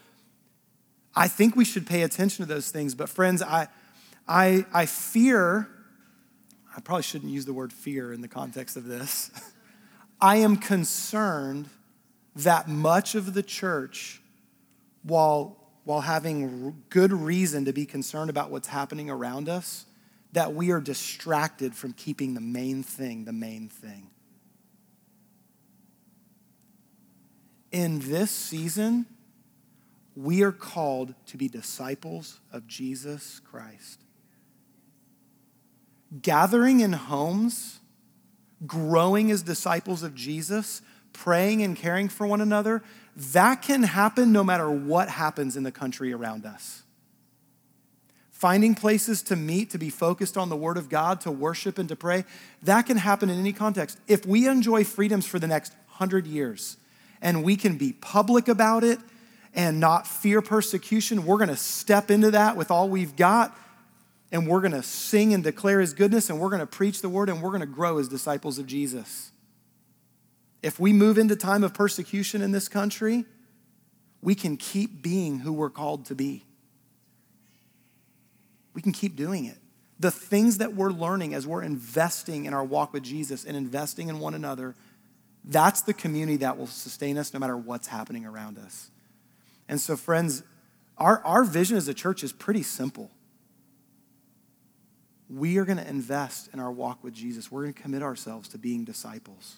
[1.15, 3.69] I think we should pay attention to those things, but friends, I,
[4.29, 5.69] I, I fear,
[6.77, 9.31] I probably shouldn't use the word fear in the context of this.
[10.21, 11.69] I am concerned
[12.35, 14.21] that much of the church,
[15.03, 19.87] while, while having good reason to be concerned about what's happening around us,
[20.33, 24.11] that we are distracted from keeping the main thing the main thing.
[27.73, 29.07] In this season,
[30.15, 34.01] we are called to be disciples of Jesus Christ.
[36.23, 37.81] Gathering in homes,
[38.67, 40.81] growing as disciples of Jesus,
[41.13, 42.83] praying and caring for one another,
[43.15, 46.83] that can happen no matter what happens in the country around us
[48.37, 51.89] finding places to meet, to be focused on the Word of God, to worship and
[51.89, 52.27] to pray,
[52.63, 53.99] that can happen in any context.
[54.07, 56.77] If we enjoy freedoms for the next hundred years
[57.23, 58.99] and we can be public about it
[59.55, 63.57] and not fear persecution, we're gonna step into that with all we've got
[64.31, 67.41] and we're gonna sing and declare His goodness and we're gonna preach the Word and
[67.41, 69.33] we're gonna grow as disciples of Jesus.
[70.63, 73.25] If we move into time of persecution in this country,
[74.21, 76.46] we can keep being who we're called to be
[78.87, 79.59] can keep doing it.
[79.99, 84.09] The things that we're learning as we're investing in our walk with Jesus and investing
[84.09, 84.77] in one another,
[85.43, 88.91] that's the community that will sustain us no matter what's happening around us.
[89.69, 90.45] And so, friends,
[90.99, 93.11] our, our vision as a church is pretty simple.
[95.29, 97.51] We are going to invest in our walk with Jesus.
[97.51, 99.57] We're going to commit ourselves to being disciples.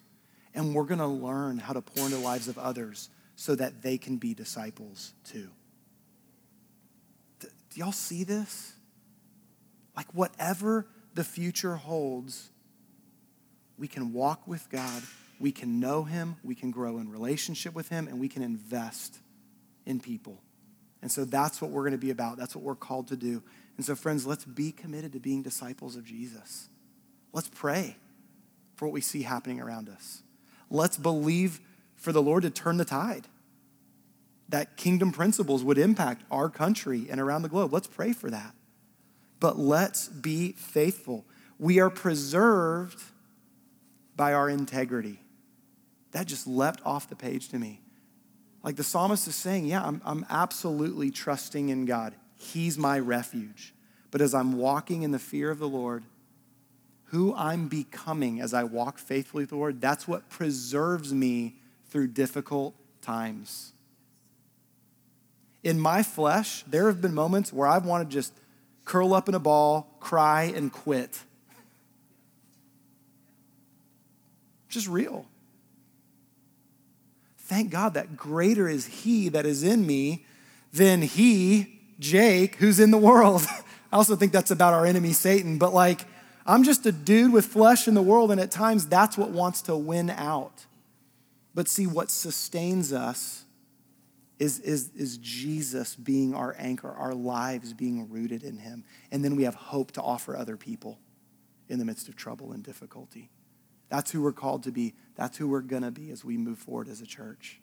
[0.55, 3.83] And we're going to learn how to pour into the lives of others so that
[3.83, 5.51] they can be disciples too.
[7.41, 8.73] Do y'all see this?
[9.99, 12.49] Like, whatever the future holds,
[13.77, 15.03] we can walk with God
[15.41, 19.19] we can know him, we can grow in relationship with him, and we can invest
[19.87, 20.43] in people.
[21.01, 22.37] And so that's what we're going to be about.
[22.37, 23.43] That's what we're called to do.
[23.77, 26.69] And so, friends, let's be committed to being disciples of Jesus.
[27.33, 27.97] Let's pray
[28.75, 30.23] for what we see happening around us.
[30.71, 31.61] Let's believe
[31.95, 33.29] for the Lord to turn the tide,
[34.49, 37.73] that kingdom principles would impact our country and around the globe.
[37.73, 38.55] Let's pray for that.
[39.41, 41.25] But let's be faithful.
[41.59, 43.03] We are preserved
[44.17, 45.21] by our integrity.
[46.13, 47.81] That just leapt off the page to me.
[48.63, 52.15] Like the psalmist is saying, yeah, I'm, I'm absolutely trusting in God.
[52.37, 53.75] He's my refuge.
[54.11, 56.05] But as I'm walking in the fear of the Lord,
[57.07, 63.73] who I'm becoming as I walk faithfully Lord, that's what preserves me through difficult times.
[65.63, 68.33] In my flesh, there have been moments where I've wanted to just
[68.89, 71.21] curl up in a ball, cry, and quit.
[74.69, 75.27] Just real.
[77.37, 80.25] Thank God that greater is He that is in me
[80.73, 83.43] than He, Jake, who's in the world.
[83.93, 86.07] I also think that's about our enemy, Satan, but like,
[86.47, 89.61] I'm just a dude with flesh in the world, and at times that's what wants
[89.63, 90.65] to win out.
[91.55, 93.45] But see, what sustains us
[94.39, 98.85] is, is, is Jesus being our anchor, our lives being rooted in Him.
[99.11, 100.99] And then we have hope to offer other people
[101.69, 103.31] in the midst of trouble and difficulty.
[103.89, 104.95] That's who we're called to be.
[105.17, 107.61] That's who we're going to be as we move forward as a church.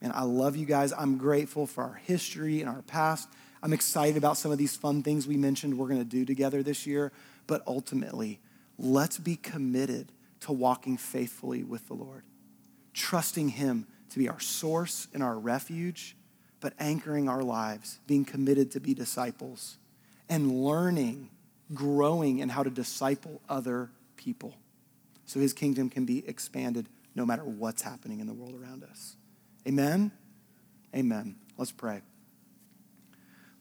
[0.00, 0.92] And I love you guys.
[0.96, 3.28] I'm grateful for our history and our past.
[3.62, 6.62] I'm excited about some of these fun things we mentioned we're going to do together
[6.62, 7.12] this year.
[7.46, 8.40] But ultimately,
[8.78, 12.22] let's be committed to walking faithfully with the Lord,
[12.94, 16.16] trusting Him to be our source and our refuge,
[16.60, 19.78] but anchoring our lives, being committed to be disciples,
[20.28, 21.30] and learning,
[21.74, 24.54] growing in how to disciple other people
[25.24, 29.16] so his kingdom can be expanded no matter what's happening in the world around us.
[29.66, 30.10] Amen?
[30.94, 31.36] Amen.
[31.56, 32.02] Let's pray.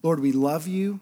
[0.01, 0.99] Lord, we love you.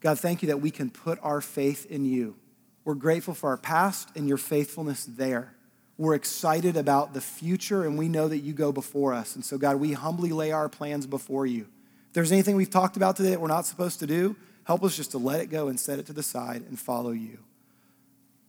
[0.00, 2.36] God, thank you that we can put our faith in you.
[2.84, 5.53] We're grateful for our past and your faithfulness there.
[5.96, 9.36] We're excited about the future and we know that you go before us.
[9.36, 11.62] And so, God, we humbly lay our plans before you.
[12.08, 14.96] If there's anything we've talked about today that we're not supposed to do, help us
[14.96, 17.38] just to let it go and set it to the side and follow you.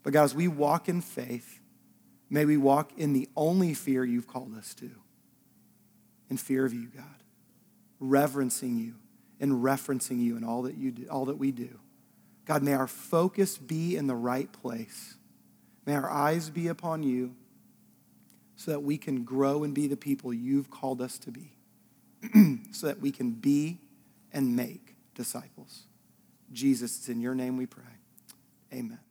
[0.02, 1.60] But God, as we walk in faith,
[2.30, 4.92] may we walk in the only fear you've called us to
[6.30, 7.06] in fear of you, God,
[8.00, 8.96] reverencing you
[9.40, 11.80] and referencing you in all that you do, all that we do.
[12.46, 15.16] God, may our focus be in the right place.
[15.86, 17.36] May our eyes be upon you
[18.56, 21.52] so that we can grow and be the people you've called us to be,
[22.72, 23.80] so that we can be
[24.32, 25.84] and make disciples.
[26.52, 27.84] Jesus, it's in your name we pray.
[28.74, 29.05] Amen.